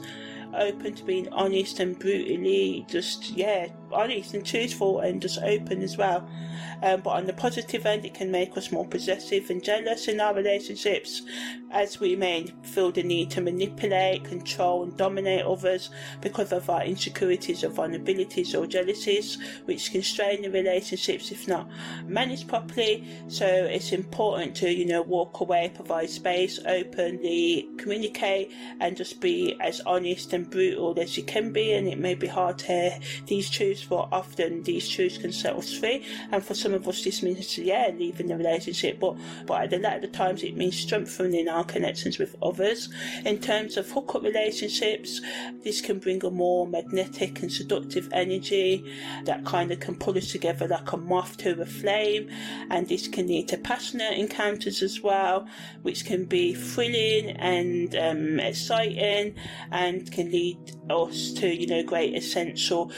open 0.55 0.95
to 0.95 1.05
being 1.05 1.29
honest 1.33 1.81
and 1.81 1.99
brutally 1.99 2.85
just 2.89 3.31
yeah 3.31 3.67
honest 3.93 4.35
and 4.35 4.45
truthful 4.45 5.01
and 5.01 5.21
just 5.21 5.39
open 5.43 5.83
as 5.83 5.97
well. 5.97 6.29
Um, 6.83 7.01
but 7.03 7.11
on 7.11 7.27
the 7.27 7.33
positive 7.33 7.85
end, 7.85 8.05
it 8.05 8.15
can 8.15 8.31
make 8.31 8.57
us 8.57 8.73
more 8.73 8.87
possessive 8.87 9.51
and 9.51 9.63
jealous 9.63 10.09
in 10.09 10.21
our 10.21 10.35
relationships, 10.35 11.23
as 11.71 12.01
we 12.01 12.17
may 12.17 12.47
feel 12.63 12.91
the 12.91 13.03
need 13.03 13.31
to 13.33 13.41
manipulate, 13.41 14.25
control, 14.25 14.85
and 14.85 14.97
dominate 14.97 15.45
others 15.45 15.91
because 16.21 16.53
of 16.53 16.71
our 16.71 16.83
insecurities 16.83 17.63
or 17.63 17.71
vulnerabilities 17.71 18.59
or 18.59 18.67
jealousies, 18.67 19.39
which 19.67 19.93
can 19.93 20.03
strain 20.03 20.43
the 20.43 20.51
relationships 20.51 21.31
if 21.31 21.47
not 21.47 21.69
managed 22.07 22.49
properly. 22.49 23.07
So 23.29 23.47
it's 23.47 23.93
important 23.93 24.55
to, 24.57 24.71
you 24.71 24.87
know, 24.87 25.03
walk 25.03 25.41
away, 25.41 25.71
provide 25.75 26.09
space, 26.09 26.59
openly 26.67 27.69
communicate, 27.77 28.53
and 28.81 28.97
just 28.97 29.21
be 29.21 29.57
as 29.61 29.81
honest 29.83 30.33
and 30.33 30.49
brutal 30.49 30.99
as 30.99 31.17
you 31.17 31.25
can 31.25 31.53
be. 31.53 31.73
And 31.73 31.87
it 31.89 31.99
may 31.99 32.15
be 32.15 32.27
hard 32.27 32.59
to 32.61 32.67
hear 32.67 32.99
these 33.27 33.51
truths 33.51 33.80
truths, 33.81 33.89
but 33.89 34.17
often 34.17 34.63
these 34.63 34.89
truths 34.89 35.19
can 35.19 35.33
set 35.33 35.57
us 35.57 35.77
free. 35.77 36.05
And 36.31 36.45
for 36.45 36.55
some 36.55 36.75
of 36.75 36.87
us, 36.89 37.05
this 37.05 37.23
means, 37.23 37.59
yeah, 37.59 37.91
leaving 37.97 38.29
the 38.29 38.37
relationship, 38.37 39.01
but, 39.01 39.17
but 39.47 39.63
at 39.63 39.73
a 39.73 39.79
lot 39.79 39.97
of 39.97 40.03
the 40.03 40.09
times 40.09 40.43
it 40.43 40.57
means 40.57 40.79
strengthening 40.79 41.49
our 41.49 41.65
connections 41.65 42.19
with 42.19 42.37
others. 42.43 42.89
In 43.25 43.39
terms 43.39 43.77
of 43.77 43.91
hookup 43.91 44.23
relationships, 44.23 45.21
this 45.63 45.81
can 45.81 45.99
bring 45.99 46.25
a 46.25 46.31
more 46.31 46.67
magnetic 46.67 47.43
and 47.43 47.53
seductive 47.53 48.09
energy 48.13 48.93
that 49.25 49.45
kind 49.45 49.71
of 49.71 49.81
can 49.81 49.97
pull 49.97 50.17
us 50.17 50.33
together 50.33 50.67
like 50.67 50.93
a 50.93 50.97
moth 50.97 51.37
to 51.39 51.61
a 51.61 51.67
flame. 51.67 52.29
And 52.71 52.89
this 52.89 53.09
can 53.09 53.27
lead 53.27 53.49
to 53.49 53.59
passionate 53.59 54.19
encounters 54.19 54.83
as 54.83 55.01
well, 55.01 55.47
which 55.83 56.05
can 56.05 56.25
be 56.25 56.55
thrilling 56.55 57.31
and 57.37 57.95
um, 57.97 58.41
exciting 58.41 59.35
and 59.71 60.11
can 60.11 60.31
lead 60.31 60.59
us 60.89 61.33
to, 61.33 61.49
you 61.49 61.67
know, 61.67 61.83
great 61.83 62.15
essential 62.15 62.91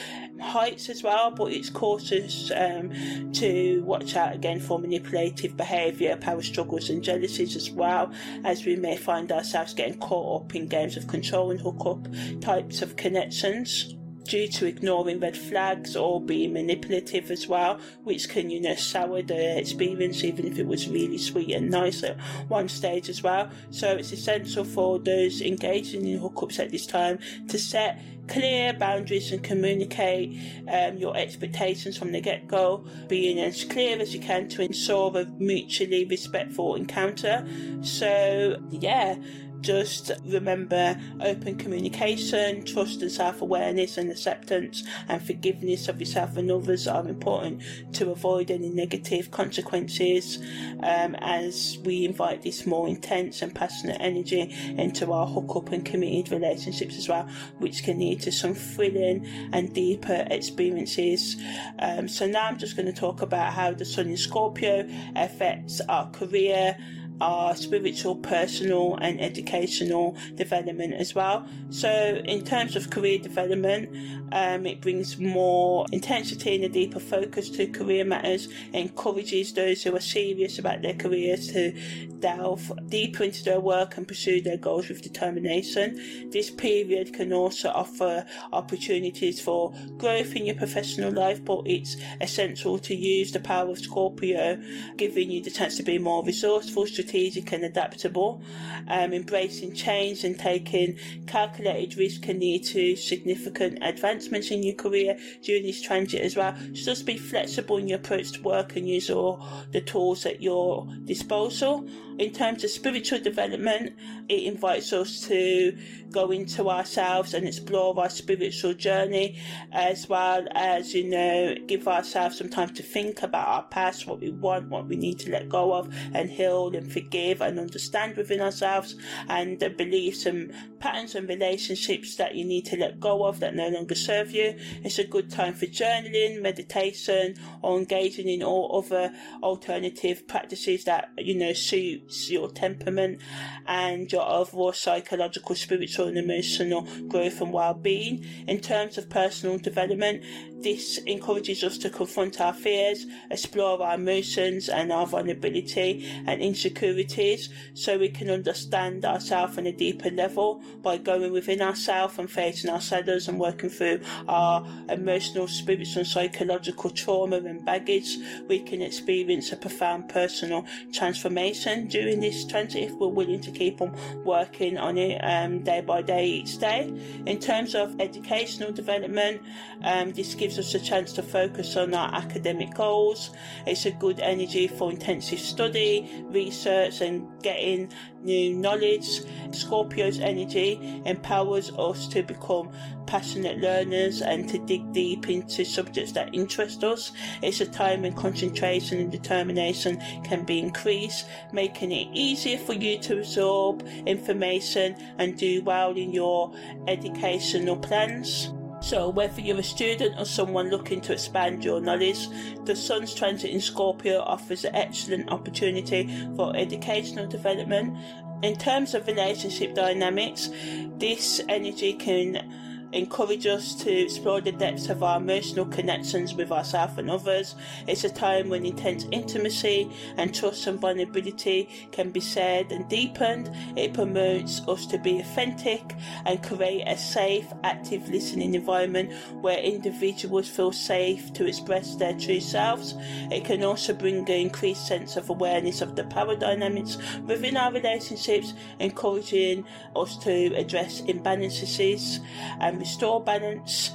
heights 0.42 0.88
as 0.88 1.02
well, 1.02 1.30
but 1.30 1.52
it's 1.52 1.70
cautious 1.70 2.50
um, 2.54 3.32
to 3.32 3.82
watch 3.84 4.16
out 4.16 4.34
again 4.34 4.61
for 4.61 4.78
manipulative 4.78 5.56
behaviour, 5.56 6.16
power 6.16 6.42
struggles, 6.42 6.90
and 6.90 7.02
jealousies 7.02 7.56
as 7.56 7.70
well, 7.70 8.12
as 8.44 8.66
we 8.66 8.76
may 8.76 8.96
find 8.96 9.32
ourselves 9.32 9.75
getting 9.75 9.99
caught 9.99 10.42
up 10.42 10.54
in 10.54 10.66
games 10.66 10.96
of 10.96 11.06
control 11.06 11.50
and 11.50 11.61
hookup 11.61 12.06
types 12.40 12.82
of 12.82 12.96
connections 12.96 13.94
due 14.24 14.48
to 14.48 14.66
ignoring 14.66 15.20
red 15.20 15.36
flags 15.36 15.96
or 15.96 16.20
being 16.20 16.52
manipulative 16.52 17.30
as 17.30 17.46
well, 17.46 17.78
which 18.04 18.28
can, 18.28 18.50
you 18.50 18.60
know, 18.60 18.74
sour 18.74 19.22
the 19.22 19.58
experience 19.58 20.24
even 20.24 20.46
if 20.46 20.58
it 20.58 20.66
was 20.66 20.88
really 20.88 21.18
sweet 21.18 21.50
and 21.50 21.70
nice 21.70 22.02
at 22.02 22.18
one 22.48 22.68
stage 22.68 23.08
as 23.08 23.22
well. 23.22 23.50
So 23.70 23.96
it's 23.96 24.12
essential 24.12 24.64
for 24.64 24.98
those 24.98 25.40
engaging 25.40 26.06
in 26.06 26.20
hookups 26.20 26.58
at 26.58 26.70
this 26.70 26.86
time 26.86 27.18
to 27.48 27.58
set 27.58 28.00
clear 28.28 28.72
boundaries 28.72 29.32
and 29.32 29.42
communicate 29.42 30.38
um, 30.68 30.96
your 30.96 31.16
expectations 31.16 31.98
from 31.98 32.12
the 32.12 32.20
get 32.20 32.46
go, 32.46 32.84
being 33.08 33.38
as 33.38 33.64
clear 33.64 33.98
as 33.98 34.14
you 34.14 34.20
can 34.20 34.48
to 34.48 34.62
ensure 34.62 35.16
a 35.18 35.24
mutually 35.38 36.04
respectful 36.04 36.74
encounter. 36.76 37.46
So, 37.82 38.56
yeah, 38.70 39.16
just 39.62 40.11
remember 40.25 41.00
open 41.21 41.57
communication, 41.57 42.64
trust 42.64 43.02
and 43.02 43.11
self 43.11 43.40
awareness 43.40 43.97
and 43.97 44.11
acceptance 44.11 44.85
and 45.09 45.25
forgiveness 45.25 45.88
of 45.88 46.00
yourself 46.00 46.37
and 46.37 46.50
others 46.50 46.87
are 46.87 47.07
important 47.09 47.62
to 47.95 48.11
avoid 48.11 48.50
any 48.50 48.69
negative 48.69 49.31
consequences 49.31 50.38
um, 50.83 51.14
as 51.21 51.78
we 51.85 52.04
invite 52.04 52.42
this 52.42 52.66
more 52.66 52.88
intense 52.88 53.42
and 53.42 53.54
passionate 53.54 53.97
energy 54.00 54.54
into 54.76 55.12
our 55.12 55.26
hookup 55.26 55.71
and 55.73 55.85
committed 55.85 56.33
relationships 56.33 56.97
as 56.99 57.09
well, 57.09 57.28
which 57.59 57.85
can 57.85 57.99
lead 57.99 58.21
to 58.21 58.33
some 58.33 58.54
thrilling 58.54 59.26
and 59.52 59.73
deeper 59.73 60.26
experiences. 60.31 61.37
Um, 61.78 62.09
so 62.09 62.26
now 62.26 62.47
I'm 62.47 62.59
just 62.59 62.76
going 62.76 62.87
to 62.87 62.92
talk 62.92 63.23
about 63.23 63.52
how 63.52 63.73
the 63.73 63.85
Sun 63.85 64.09
in 64.09 64.16
Scorpio 64.16 64.88
affects 65.14 65.81
our 65.88 66.11
career 66.11 66.76
our 67.21 67.54
spiritual, 67.54 68.16
personal, 68.16 68.96
and 68.96 69.20
educational 69.20 70.16
development 70.35 70.94
as 70.94 71.14
well. 71.14 71.46
So, 71.70 72.20
in 72.25 72.44
terms 72.44 72.77
of 72.77 72.90
career 72.90 73.18
development, 73.18 73.90
um, 74.33 74.66
it 74.66 74.81
brings 74.81 75.18
more 75.18 75.87
intensity 75.92 76.55
and 76.55 76.64
a 76.64 76.68
deeper 76.68 76.98
focus 76.98 77.51
to 77.51 77.66
career 77.66 78.05
matters, 78.05 78.48
encourages 78.72 79.53
those 79.53 79.83
who 79.83 79.94
are 79.94 80.01
serious 80.01 80.59
about 80.59 80.83
their 80.83 80.94
careers 80.94 81.48
to 81.48 81.72
delve 82.20 82.72
deeper 82.88 83.25
into 83.25 83.44
their 83.44 83.61
work 83.61 83.96
and 83.96 84.09
pursue 84.09 84.40
their 84.40 84.57
goals 84.57 84.88
with 84.88 85.03
determination. 85.03 86.31
This 86.31 86.51
period 86.51 87.12
can 87.12 87.33
also 87.33 87.70
offer 87.70 88.25
opportunities 88.53 89.40
for 89.40 89.75
growth 89.98 90.35
in 90.35 90.46
your 90.46 90.55
professional 90.55 91.12
life, 91.12 91.44
but 91.44 91.62
it's 91.66 91.96
essential 92.20 92.79
to 92.79 92.94
use 92.94 93.33
the 93.33 93.40
power 93.40 93.70
of 93.70 93.79
Scorpio, 93.79 94.61
giving 94.96 95.31
you 95.31 95.42
the 95.42 95.51
chance 95.51 95.77
to 95.77 95.83
be 95.83 95.98
more 95.98 96.25
resourceful, 96.25 96.87
strategic, 97.02 97.52
and 97.52 97.64
adaptable. 97.64 98.42
Um, 98.88 99.12
embracing 99.12 99.74
change 99.74 100.24
and 100.24 100.38
taking 100.38 100.98
calculated 101.26 101.98
risk 101.98 102.22
can 102.22 102.38
lead 102.40 102.64
to 102.66 102.96
significant 102.96 103.78
advancements 103.82 104.50
in 104.50 104.62
your 104.62 104.74
career 104.74 105.18
during 105.42 105.64
this 105.64 105.82
transit 105.82 106.22
as 106.22 106.36
well. 106.36 106.54
So 106.74 106.92
just 106.92 107.06
be 107.06 107.18
flexible 107.18 107.78
in 107.78 107.88
your 107.88 107.98
approach 107.98 108.32
to 108.32 108.42
work 108.42 108.76
and 108.76 108.88
use 108.88 109.10
all 109.10 109.44
the 109.72 109.80
tools 109.80 110.26
at 110.26 110.40
your 110.40 110.86
disposal. 111.04 111.88
In 112.18 112.32
terms 112.32 112.62
of 112.62 112.70
spiritual 112.70 113.20
development, 113.20 113.94
it 114.28 114.42
invites 114.44 114.92
us 114.92 115.20
to 115.28 115.76
go 116.10 116.30
into 116.30 116.68
ourselves 116.68 117.32
and 117.32 117.48
explore 117.48 117.98
our 117.98 118.10
spiritual 118.10 118.74
journey, 118.74 119.38
as 119.72 120.08
well 120.08 120.46
as, 120.54 120.94
you 120.94 121.08
know, 121.08 121.54
give 121.66 121.88
ourselves 121.88 122.36
some 122.36 122.50
time 122.50 122.68
to 122.74 122.82
think 122.82 123.22
about 123.22 123.48
our 123.48 123.62
past, 123.64 124.06
what 124.06 124.20
we 124.20 124.30
want, 124.30 124.68
what 124.68 124.86
we 124.86 124.96
need 124.96 125.18
to 125.20 125.30
let 125.30 125.48
go 125.48 125.72
of, 125.72 125.92
and 126.12 126.30
heal 126.30 126.70
and 126.76 126.91
forgive 126.92 127.40
and 127.40 127.59
understand 127.59 128.16
within 128.16 128.40
ourselves, 128.40 128.96
and 129.28 129.59
beliefs 129.76 130.26
and 130.26 130.52
patterns 130.83 131.14
and 131.14 131.29
relationships 131.29 132.16
that 132.16 132.35
you 132.35 132.45
need 132.45 132.66
to 132.66 132.77
let 132.77 132.99
go 132.99 133.25
of 133.25 133.38
that 133.38 133.55
no 133.55 133.68
longer 133.68 133.95
serve 133.95 134.33
you. 134.33 134.57
It's 134.83 134.99
a 134.99 135.05
good 135.05 135.31
time 135.31 135.55
for 135.55 135.66
journaling, 135.66 136.42
meditation, 136.42 137.37
or 137.62 137.79
engaging 137.79 138.29
in 138.29 138.42
all 138.42 138.83
other 138.85 139.14
alternative 139.45 140.27
practices 140.27 140.83
that, 140.85 141.11
you 141.18 141.37
know, 141.37 141.53
suits 141.53 142.29
your 142.29 142.51
temperament 142.51 143.21
and 143.66 144.11
your 144.11 144.29
overall 144.29 144.73
psychological, 144.73 145.55
spiritual, 145.55 146.09
and 146.09 146.18
emotional 146.18 146.88
growth 147.07 147.40
and 147.40 147.53
well-being. 147.53 148.27
In 148.49 148.59
terms 148.59 148.99
of 148.99 149.09
personal 149.09 149.59
development, 149.59 150.25
this 150.62 150.99
encourages 151.07 151.62
us 151.62 151.79
to 151.79 151.90
confront 151.90 152.40
our 152.40 152.53
fears, 152.53 153.07
explore 153.31 153.81
our 153.83 153.95
emotions 153.95 154.68
and 154.68 154.92
our 154.92 155.07
vulnerability 155.07 156.09
and 156.27 156.40
insecurities 156.40 157.49
so 157.75 157.99
we 157.99 158.09
can 158.09 158.31
understand 158.31 159.05
ourselves 159.05 159.59
on 159.59 159.66
a 159.66 159.73
deeper 159.73 160.11
level 160.11 160.62
by 160.80 160.98
going 160.98 161.32
within 161.32 161.61
ourselves 161.61 162.18
and 162.18 162.30
facing 162.30 162.70
our 162.70 162.80
shadows 162.80 163.28
and 163.28 163.38
working 163.38 163.70
through 163.70 164.00
our 164.28 164.66
emotional, 164.88 165.46
spiritual 165.48 166.00
and 166.00 166.08
psychological 166.08 166.90
trauma 166.90 167.37
and 167.37 167.64
baggage. 167.64 168.16
We 168.48 168.61
can 168.61 168.82
experience 168.82 169.52
a 169.52 169.56
profound 169.56 170.08
personal 170.08 170.66
transformation 170.92 171.88
during 171.88 172.20
this 172.20 172.44
transit 172.46 172.85
if 172.85 172.92
we're 172.92 173.08
willing 173.08 173.40
to 173.40 173.50
keep 173.50 173.80
on 173.80 173.96
working 174.24 174.78
on 174.78 174.98
it 174.98 175.18
um, 175.22 175.62
day 175.62 175.80
by 175.80 176.02
day 176.02 176.26
each 176.26 176.58
day. 176.58 176.92
In 177.26 177.38
terms 177.38 177.74
of 177.74 178.00
educational 178.00 178.72
development, 178.72 179.42
um, 179.82 180.12
this 180.12 180.35
gives 180.35 180.58
us 180.58 180.74
a 180.74 180.80
chance 180.80 181.12
to 181.14 181.22
focus 181.22 181.76
on 181.76 181.94
our 181.94 182.12
academic 182.14 182.74
goals. 182.74 183.30
It's 183.66 183.87
a 183.87 183.90
good 183.90 184.20
energy 184.20 184.68
for 184.68 184.90
intensive 184.90 185.38
study, 185.38 186.24
research 186.28 187.00
and 187.00 187.26
getting 187.42 187.92
new 188.24 188.54
knowledge. 188.54 189.22
Scorpio's 189.52 190.18
energy 190.18 191.02
empowers 191.04 191.70
us 191.78 192.08
to 192.08 192.22
become 192.22 192.70
passionate 193.06 193.58
learners 193.58 194.22
and 194.22 194.48
to 194.48 194.58
dig 194.58 194.92
deep 194.92 195.28
into 195.28 195.64
subjects 195.64 196.12
that 196.12 196.35
interest 196.35 196.85
us. 196.85 197.12
It's 197.42 197.61
a 197.61 197.66
time 197.66 198.02
when 198.02 198.14
concentration 198.14 198.98
and 198.98 199.12
determination 199.12 200.00
can 200.24 200.44
be 200.44 200.58
increased, 200.58 201.26
making 201.52 201.92
it 201.92 202.08
easier 202.12 202.58
for 202.58 202.72
you 202.72 202.98
to 203.00 203.18
absorb 203.18 203.87
information 204.06 204.96
and 205.18 205.37
do 205.37 205.62
well 205.62 205.96
in 205.96 206.12
your 206.12 206.52
educational 206.87 207.76
plans. 207.76 208.52
So, 208.83 209.09
whether 209.09 209.40
you're 209.40 209.59
a 209.59 209.62
student 209.62 210.18
or 210.18 210.25
someone 210.25 210.68
looking 210.68 211.01
to 211.03 211.12
expand 211.12 211.64
your 211.64 211.81
knowledge, 211.81 212.29
the 212.64 212.75
Sun's 212.75 213.14
transit 213.14 213.51
in 213.51 213.61
Scorpio 213.61 214.21
offers 214.21 214.64
an 214.64 214.75
excellent 214.75 215.31
opportunity 215.31 216.09
for 216.35 216.55
educational 216.57 217.29
development. 217.29 217.97
In 218.42 218.57
terms 218.57 218.95
of 218.95 219.07
relationship 219.07 219.75
dynamics, 219.75 220.51
this 220.99 221.40
energy 221.49 221.92
can 221.92 222.53
encourage 222.92 223.46
us 223.46 223.74
to 223.74 223.90
explore 223.90 224.40
the 224.40 224.52
depths 224.52 224.88
of 224.88 225.02
our 225.02 225.16
emotional 225.16 225.64
connections 225.66 226.35
with 226.35 226.52
ourselves 226.52 226.98
and 226.98 227.11
others. 227.11 227.55
It's 227.87 228.05
a 228.05 228.11
time 228.11 228.48
when 228.50 228.66
intense 228.66 229.07
intimacy 229.11 229.90
and 230.16 230.35
trust 230.35 230.66
and 230.66 230.78
vulnerability 230.78 231.88
can 231.90 232.11
be 232.11 232.20
shared 232.20 232.70
and 232.70 232.88
deepened. 232.88 233.50
It 233.76 233.94
promotes 233.94 234.61
us 234.68 234.87
to 234.87 234.98
be 234.98 235.20
authentic 235.20 235.94
and 236.26 236.42
create 236.42 236.87
a 236.87 236.96
safe, 236.96 237.46
active 237.64 238.09
listening 238.09 238.55
environment 238.55 239.12
where 239.40 239.59
individuals 239.59 240.48
feel 240.48 240.72
safe 240.72 241.33
to 241.33 241.46
express 241.46 241.94
their 241.94 242.18
true 242.18 242.40
selves. 242.40 242.94
It 243.31 243.44
can 243.44 243.62
also 243.62 243.94
bring 243.94 244.18
an 244.18 244.28
increased 244.28 244.87
sense 244.87 245.16
of 245.16 245.31
awareness 245.31 245.81
of 245.81 245.96
the 245.96 246.05
power 246.05 246.37
dynamics 246.37 246.98
within 247.26 247.57
our 247.57 247.72
relationships, 247.72 248.52
encouraging 248.81 249.64
us 249.96 250.16
to 250.18 250.55
address 250.55 251.00
imbalances 251.02 252.20
and 252.61 252.82
restore 252.83 253.23
balance 253.23 253.92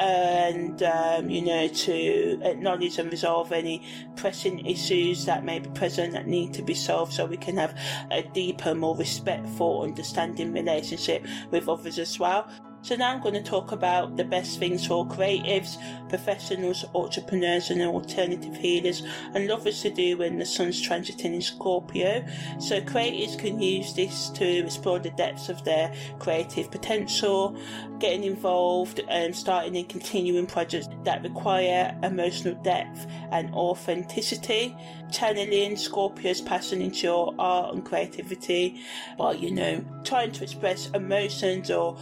and 0.00 0.80
um, 0.84 1.28
you 1.28 1.42
know 1.42 1.66
to 1.66 2.40
acknowledge 2.44 2.98
and 2.98 3.10
resolve 3.10 3.50
any 3.50 3.82
pressing 4.14 4.64
issues 4.64 5.24
that 5.24 5.44
may 5.44 5.58
be 5.58 5.68
present 5.70 6.12
that 6.12 6.28
need 6.28 6.54
to 6.54 6.62
be 6.62 6.74
solved 6.74 7.12
so 7.12 7.26
we 7.26 7.36
can 7.36 7.56
have 7.56 7.76
a 8.12 8.22
deeper 8.22 8.74
more 8.76 8.96
respectful 8.96 9.82
understanding 9.82 10.52
relationship 10.52 11.26
with 11.50 11.68
others 11.68 11.98
as 11.98 12.16
well 12.18 12.48
so 12.82 12.96
now 12.96 13.12
I'm 13.12 13.20
going 13.20 13.34
to 13.34 13.42
talk 13.42 13.72
about 13.72 14.16
the 14.16 14.24
best 14.24 14.58
things 14.58 14.86
for 14.86 15.06
creatives, 15.06 15.76
professionals, 16.08 16.84
entrepreneurs 16.94 17.70
and 17.70 17.82
alternative 17.82 18.56
healers 18.56 19.02
and 19.34 19.46
lovers 19.46 19.82
to 19.82 19.90
do 19.90 20.18
when 20.18 20.38
the 20.38 20.46
sun's 20.46 20.80
transiting 20.80 21.34
in 21.34 21.42
Scorpio. 21.42 22.24
So 22.58 22.80
creatives 22.80 23.38
can 23.38 23.60
use 23.60 23.94
this 23.94 24.30
to 24.30 24.44
explore 24.44 25.00
the 25.00 25.10
depths 25.10 25.48
of 25.48 25.64
their 25.64 25.92
creative 26.18 26.70
potential, 26.70 27.56
getting 27.98 28.24
involved 28.24 29.00
and 29.08 29.34
starting 29.34 29.76
and 29.76 29.88
continuing 29.88 30.46
projects 30.46 30.88
that 31.04 31.22
require 31.22 31.98
emotional 32.02 32.54
depth 32.62 33.06
and 33.32 33.52
authenticity, 33.54 34.76
channeling 35.10 35.76
Scorpio's 35.76 36.40
passion 36.40 36.80
into 36.80 37.06
your 37.06 37.34
art 37.38 37.74
and 37.74 37.84
creativity 37.84 38.80
while, 39.16 39.34
you 39.34 39.50
know, 39.50 39.84
trying 40.04 40.30
to 40.32 40.44
express 40.44 40.88
emotions 40.90 41.70
or 41.70 41.98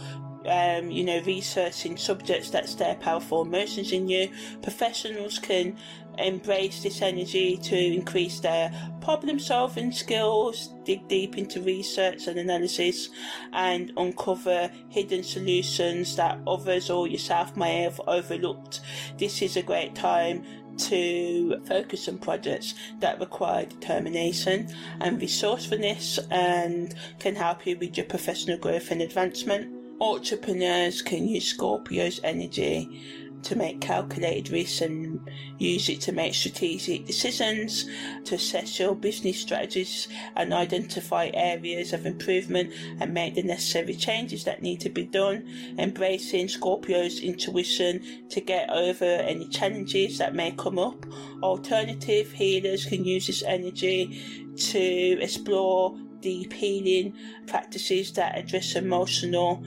um, 0.47 0.89
you 0.91 1.03
know, 1.03 1.21
researching 1.23 1.97
subjects 1.97 2.49
that 2.51 2.69
stir 2.69 2.95
powerful 2.95 3.41
emotions 3.41 3.91
in 3.91 4.07
you. 4.07 4.29
Professionals 4.61 5.39
can 5.39 5.77
embrace 6.17 6.81
this 6.81 7.01
energy 7.01 7.57
to 7.57 7.77
increase 7.77 8.39
their 8.39 8.71
problem 9.01 9.39
solving 9.39 9.91
skills, 9.91 10.73
dig 10.83 11.07
deep 11.07 11.37
into 11.37 11.61
research 11.61 12.27
and 12.27 12.39
analysis, 12.39 13.09
and 13.53 13.91
uncover 13.97 14.71
hidden 14.89 15.23
solutions 15.23 16.15
that 16.15 16.39
others 16.47 16.89
or 16.89 17.07
yourself 17.07 17.55
may 17.55 17.83
have 17.83 18.01
overlooked. 18.07 18.81
This 19.17 19.41
is 19.41 19.57
a 19.57 19.61
great 19.61 19.95
time 19.95 20.43
to 20.77 21.59
focus 21.65 22.07
on 22.07 22.19
projects 22.19 22.75
that 22.99 23.19
require 23.19 23.65
determination 23.65 24.69
and 25.01 25.19
resourcefulness 25.19 26.19
and 26.29 26.93
can 27.19 27.35
help 27.35 27.65
you 27.65 27.77
with 27.77 27.97
your 27.97 28.05
professional 28.05 28.57
growth 28.57 28.91
and 28.91 29.01
advancement. 29.01 29.76
Entrepreneurs 29.99 31.01
can 31.01 31.27
use 31.27 31.47
Scorpio's 31.47 32.19
energy 32.23 33.01
to 33.43 33.55
make 33.55 33.81
calculated 33.81 34.51
risks 34.51 34.81
and 34.81 35.19
use 35.57 35.89
it 35.89 36.01
to 36.01 36.11
make 36.11 36.33
strategic 36.33 37.05
decisions, 37.05 37.85
to 38.25 38.35
assess 38.35 38.79
your 38.79 38.95
business 38.95 39.39
strategies 39.39 40.07
and 40.35 40.53
identify 40.53 41.29
areas 41.33 41.93
of 41.93 42.05
improvement 42.05 42.73
and 42.99 43.13
make 43.13 43.35
the 43.35 43.43
necessary 43.43 43.93
changes 43.93 44.43
that 44.43 44.61
need 44.61 44.81
to 44.81 44.89
be 44.89 45.05
done. 45.05 45.47
Embracing 45.77 46.47
Scorpio's 46.47 47.19
intuition 47.19 48.27
to 48.29 48.41
get 48.41 48.69
over 48.69 49.05
any 49.05 49.47
challenges 49.49 50.17
that 50.17 50.35
may 50.35 50.51
come 50.51 50.77
up. 50.79 51.05
Alternative 51.41 52.31
healers 52.31 52.85
can 52.85 53.05
use 53.05 53.27
this 53.27 53.43
energy 53.43 54.21
to 54.57 55.21
explore 55.21 55.97
deep 56.21 56.53
healing 56.53 57.13
practices 57.47 58.13
that 58.13 58.37
address 58.37 58.75
emotional, 58.75 59.63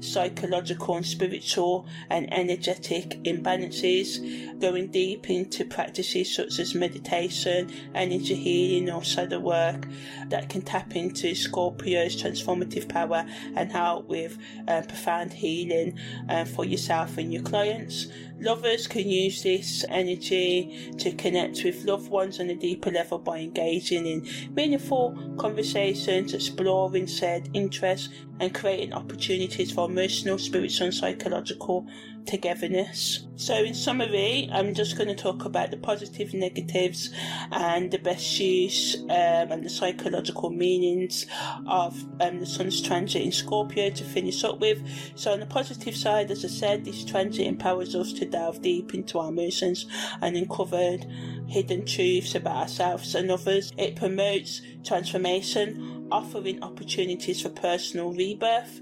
psychological, 0.00 0.96
and 0.96 1.06
spiritual 1.06 1.86
and 2.10 2.32
energetic 2.32 3.10
imbalances, 3.24 4.60
going 4.60 4.88
deep 4.88 5.30
into 5.30 5.64
practices 5.64 6.34
such 6.34 6.58
as 6.58 6.74
meditation, 6.74 7.70
energy 7.94 8.34
healing, 8.34 8.90
or 8.90 9.02
shadow 9.02 9.38
work 9.38 9.86
that 10.28 10.48
can 10.48 10.62
tap 10.62 10.96
into 10.96 11.34
Scorpio's 11.34 12.20
transformative 12.22 12.88
power 12.88 13.26
and 13.56 13.70
help 13.72 14.08
with 14.08 14.38
uh, 14.68 14.82
profound 14.82 15.32
healing 15.32 15.98
uh, 16.28 16.44
for 16.44 16.64
yourself 16.64 17.18
and 17.18 17.32
your 17.32 17.42
clients. 17.42 18.08
Lovers 18.40 18.86
can 18.86 19.08
use 19.08 19.42
this 19.42 19.84
energy 19.88 20.92
to 20.98 21.12
connect 21.12 21.62
with 21.64 21.84
loved 21.84 22.10
ones 22.10 22.40
on 22.40 22.50
a 22.50 22.54
deeper 22.54 22.90
level 22.90 23.18
by 23.18 23.38
engaging 23.38 24.06
in 24.06 24.28
meaningful 24.54 25.16
conversations, 25.38 26.34
exploring 26.34 27.06
shared 27.06 27.48
interests, 27.54 28.08
and 28.40 28.54
creating 28.54 28.92
opportunities 28.92 29.72
for 29.72 29.88
emotional, 29.88 30.38
spiritual, 30.38 30.86
and 30.86 30.94
psychological 30.94 31.86
togetherness. 32.26 33.26
So, 33.36 33.54
in 33.54 33.74
summary, 33.74 34.48
I'm 34.52 34.74
just 34.74 34.96
going 34.96 35.08
to 35.08 35.14
talk 35.14 35.44
about 35.44 35.70
the 35.70 35.76
positive, 35.76 36.32
negatives, 36.34 37.10
and 37.50 37.90
the 37.90 37.98
best 37.98 38.38
use 38.38 38.96
um, 39.02 39.50
and 39.50 39.64
the 39.64 39.70
psychological 39.70 40.50
meanings 40.50 41.26
of 41.66 42.02
um, 42.20 42.40
the 42.40 42.46
Sun's 42.46 42.80
transit 42.80 43.22
in 43.22 43.32
Scorpio 43.32 43.90
to 43.90 44.04
finish 44.04 44.44
up 44.44 44.60
with. 44.60 44.80
So, 45.16 45.32
on 45.32 45.40
the 45.40 45.46
positive 45.46 45.96
side, 45.96 46.30
as 46.30 46.44
I 46.44 46.48
said, 46.48 46.84
this 46.84 47.04
transit 47.04 47.46
empowers 47.46 47.94
us 47.94 48.12
to 48.14 48.24
delve 48.24 48.62
deep 48.62 48.94
into 48.94 49.18
our 49.18 49.28
emotions 49.28 49.86
and 50.20 50.36
uncover 50.36 50.98
hidden 51.46 51.84
truths 51.84 52.34
about 52.34 52.56
ourselves 52.56 53.14
and 53.14 53.30
others. 53.30 53.72
It 53.76 53.96
promotes 53.96 54.62
transformation, 54.84 56.08
offering 56.12 56.62
opportunities 56.62 57.42
for 57.42 57.48
personal 57.48 58.12
rebirth. 58.12 58.80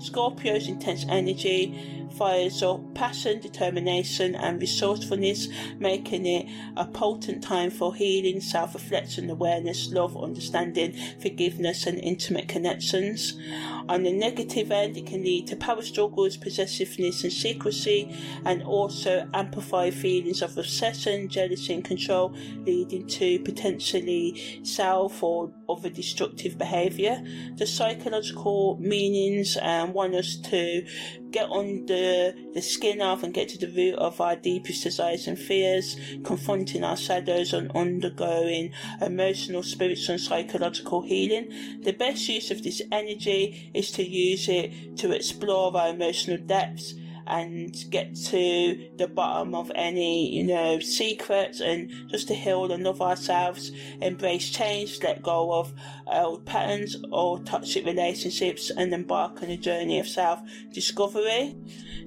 Scorpio's 0.00 0.68
intense 0.68 1.04
energy 1.08 2.03
fires 2.16 2.62
up 2.62 2.94
passion, 2.94 3.40
determination, 3.40 4.34
and 4.34 4.60
resourcefulness, 4.60 5.48
making 5.78 6.26
it 6.26 6.46
a 6.76 6.84
potent 6.86 7.42
time 7.42 7.70
for 7.70 7.94
healing, 7.94 8.40
self 8.40 8.74
reflection, 8.74 9.30
awareness, 9.30 9.90
love, 9.92 10.16
understanding, 10.16 10.94
forgiveness, 11.20 11.86
and 11.86 11.98
intimate 11.98 12.48
connections. 12.48 13.38
On 13.88 14.02
the 14.02 14.12
negative 14.12 14.70
end, 14.70 14.96
it 14.96 15.06
can 15.06 15.22
lead 15.22 15.46
to 15.48 15.56
power 15.56 15.82
struggles, 15.82 16.36
possessiveness, 16.36 17.22
and 17.24 17.32
secrecy, 17.32 18.14
and 18.44 18.62
also 18.62 19.28
amplify 19.34 19.90
feelings 19.90 20.40
of 20.40 20.56
obsession, 20.56 21.28
jealousy, 21.28 21.74
and 21.74 21.84
control, 21.84 22.34
leading 22.64 23.06
to 23.06 23.38
potentially 23.40 24.60
self 24.62 25.22
or 25.22 25.52
other 25.68 25.90
destructive 25.90 26.58
behaviour. 26.58 27.22
The 27.56 27.66
psychological 27.66 28.78
meanings 28.80 29.56
um, 29.60 29.92
want 29.92 30.14
us 30.14 30.36
to 30.36 30.86
get 31.30 31.50
under 31.50 32.32
the 32.52 32.62
skin 32.62 33.00
of 33.00 33.24
and 33.24 33.34
get 33.34 33.48
to 33.48 33.58
the 33.58 33.72
root 33.72 33.98
of 33.98 34.20
our 34.20 34.36
deepest 34.36 34.84
desires 34.84 35.26
and 35.26 35.38
fears, 35.38 35.96
confronting 36.24 36.84
our 36.84 36.96
shadows 36.96 37.52
and 37.52 37.70
undergoing 37.72 38.72
emotional, 39.00 39.62
spiritual, 39.62 40.14
and 40.14 40.22
psychological 40.22 41.02
healing. 41.02 41.80
The 41.82 41.92
best 41.92 42.28
use 42.28 42.50
of 42.50 42.62
this 42.62 42.80
energy 42.92 43.70
is 43.74 43.90
to 43.92 44.08
use 44.08 44.48
it 44.48 44.96
to 44.98 45.12
explore 45.12 45.76
our 45.76 45.88
emotional 45.88 46.38
depths 46.38 46.94
and 47.26 47.74
get 47.90 48.14
to 48.16 48.88
the 48.96 49.08
bottom 49.08 49.54
of 49.54 49.70
any, 49.74 50.30
you 50.34 50.44
know, 50.44 50.78
secrets 50.80 51.60
and 51.60 51.90
just 52.08 52.28
to 52.28 52.34
heal 52.34 52.70
and 52.70 52.84
love 52.84 53.00
ourselves, 53.00 53.72
embrace 54.00 54.50
change, 54.50 55.02
let 55.02 55.22
go 55.22 55.52
of 55.52 55.72
old 56.06 56.44
patterns 56.44 56.96
or 57.12 57.38
toxic 57.40 57.84
relationships 57.84 58.70
and 58.70 58.92
embark 58.92 59.42
on 59.42 59.50
a 59.50 59.56
journey 59.56 59.98
of 59.98 60.06
self 60.06 60.40
discovery. 60.72 61.56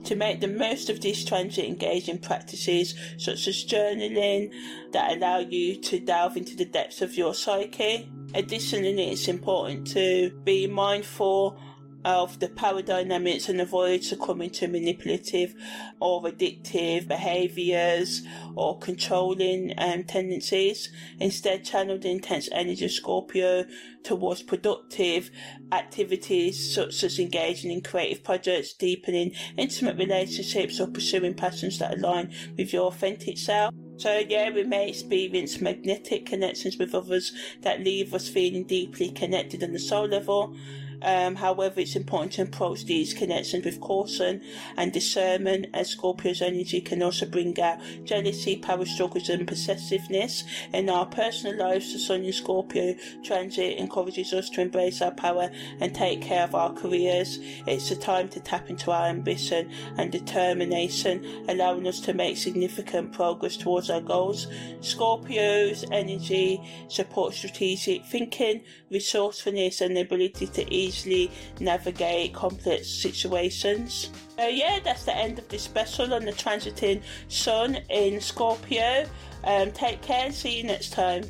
To 0.06 0.16
make 0.16 0.40
the 0.40 0.48
most 0.48 0.90
of 0.90 1.02
this 1.02 1.26
transit, 1.26 1.66
engage 1.66 2.08
in 2.08 2.20
practices 2.20 2.96
such 3.18 3.48
as 3.48 3.66
journaling 3.66 4.54
that 4.92 5.18
allow 5.18 5.40
you 5.40 5.82
to 5.82 6.00
delve 6.00 6.38
into 6.38 6.56
the 6.56 6.66
depths 6.66 7.02
of 7.02 7.18
your 7.18 7.34
psyche 7.34 8.10
Additionally, 8.34 9.12
it's 9.12 9.28
important 9.28 9.88
to 9.88 10.32
be 10.44 10.68
mindful 10.68 11.58
of 12.08 12.40
the 12.40 12.48
power 12.48 12.82
dynamics 12.82 13.50
and 13.50 13.60
avoid 13.60 14.02
succumbing 14.02 14.50
to 14.50 14.66
manipulative 14.66 15.54
or 16.00 16.24
addictive 16.24 17.06
behaviors 17.06 18.22
or 18.56 18.80
controlling 18.80 19.74
um, 19.78 20.06
tendencies. 20.06 20.90
Instead, 21.20 21.66
channel 21.66 22.00
the 22.00 22.10
intense 22.10 22.48
energy 22.54 22.86
of 22.86 22.92
Scorpio 22.92 23.66
towards 24.04 24.42
productive 24.42 25.30
activities 25.74 26.74
such 26.74 27.04
as 27.04 27.20
engaging 27.20 27.72
in 27.72 27.82
creative 27.82 28.24
projects, 28.24 28.72
deepening 28.72 29.34
intimate 29.58 29.98
relationships, 29.98 30.80
or 30.80 30.88
pursuing 30.88 31.34
passions 31.34 31.78
that 31.80 31.98
align 31.98 32.34
with 32.58 32.72
your 32.72 32.88
authentic 32.88 33.38
self. 33.38 33.74
So 33.98 34.24
yeah, 34.30 34.50
we 34.50 34.64
may 34.64 34.88
experience 34.88 35.60
magnetic 35.60 36.26
connections 36.26 36.78
with 36.78 36.96
others 36.96 37.34
that 37.64 37.84
leave 37.84 38.14
us 38.14 38.30
feeling 38.30 38.64
deeply 38.64 39.10
connected 39.10 39.62
on 39.62 39.74
the 39.74 39.80
soul 39.80 40.08
level. 40.08 40.56
Um, 41.02 41.36
however, 41.36 41.80
it's 41.80 41.96
important 41.96 42.34
to 42.34 42.42
approach 42.44 42.86
these 42.86 43.14
connections 43.14 43.66
with 43.66 43.80
caution 43.80 44.42
and 44.78 44.92
discernment, 44.92 45.68
as 45.74 45.90
Scorpio's 45.90 46.42
energy 46.42 46.82
can 46.82 47.04
also 47.04 47.26
bring 47.26 47.60
out 47.60 47.80
jealousy, 48.04 48.58
power 48.58 48.86
struggles, 48.86 49.30
and 49.30 49.48
possessiveness. 49.48 50.44
In 50.74 50.90
our 50.90 51.06
personal 51.06 51.58
lives, 51.58 51.94
the 51.94 52.00
Sun 52.00 52.24
in 52.24 52.34
Scorpio 52.34 52.96
transit 53.24 53.78
encourages 53.78 54.34
us 54.34 54.50
to 54.52 54.62
embrace 54.62 55.02
our 55.02 55.12
power 55.12 55.52
and 55.80 55.94
take 55.94 56.22
care 56.22 56.44
of 56.44 56.56
our 56.56 56.74
careers. 56.74 57.40
It's 57.68 57.92
a 57.92 57.96
time 57.96 58.30
to 58.30 58.40
tap 58.40 58.70
into 58.70 58.92
our 58.92 59.08
ambition 59.08 59.70
and 59.98 60.12
determination, 60.12 61.46
allowing 61.48 61.88
us 61.88 62.00
to 62.02 62.14
make 62.14 62.38
significant 62.38 63.14
progress 63.14 63.56
towards 63.58 63.90
our 63.90 64.02
goals. 64.02 64.48
Scorpio's 64.82 65.86
energy 65.92 66.62
supports 66.88 67.38
strategic 67.38 68.06
thinking, 68.06 68.64
resourcefulness, 68.90 69.82
and 69.82 69.96
the 69.96 70.02
ability 70.02 70.48
to 70.48 70.74
ease 70.74 70.87
easily 70.88 71.32
navigate 71.60 72.34
complex 72.34 72.88
situations. 72.88 74.10
Uh, 74.40 74.44
yeah, 74.44 74.80
that's 74.84 75.06
the 75.06 75.16
end 75.16 75.40
of 75.40 75.48
this 75.50 75.64
special 75.64 76.14
on 76.14 76.26
the 76.26 76.34
transiting 76.34 77.02
sun 77.28 77.76
in 77.90 78.22
Scorpio. 78.22 79.06
Um, 79.44 79.72
take 79.72 80.02
care 80.02 80.26
and 80.26 80.34
see 80.34 80.58
you 80.58 80.64
next 80.64 80.94
time. 80.94 81.24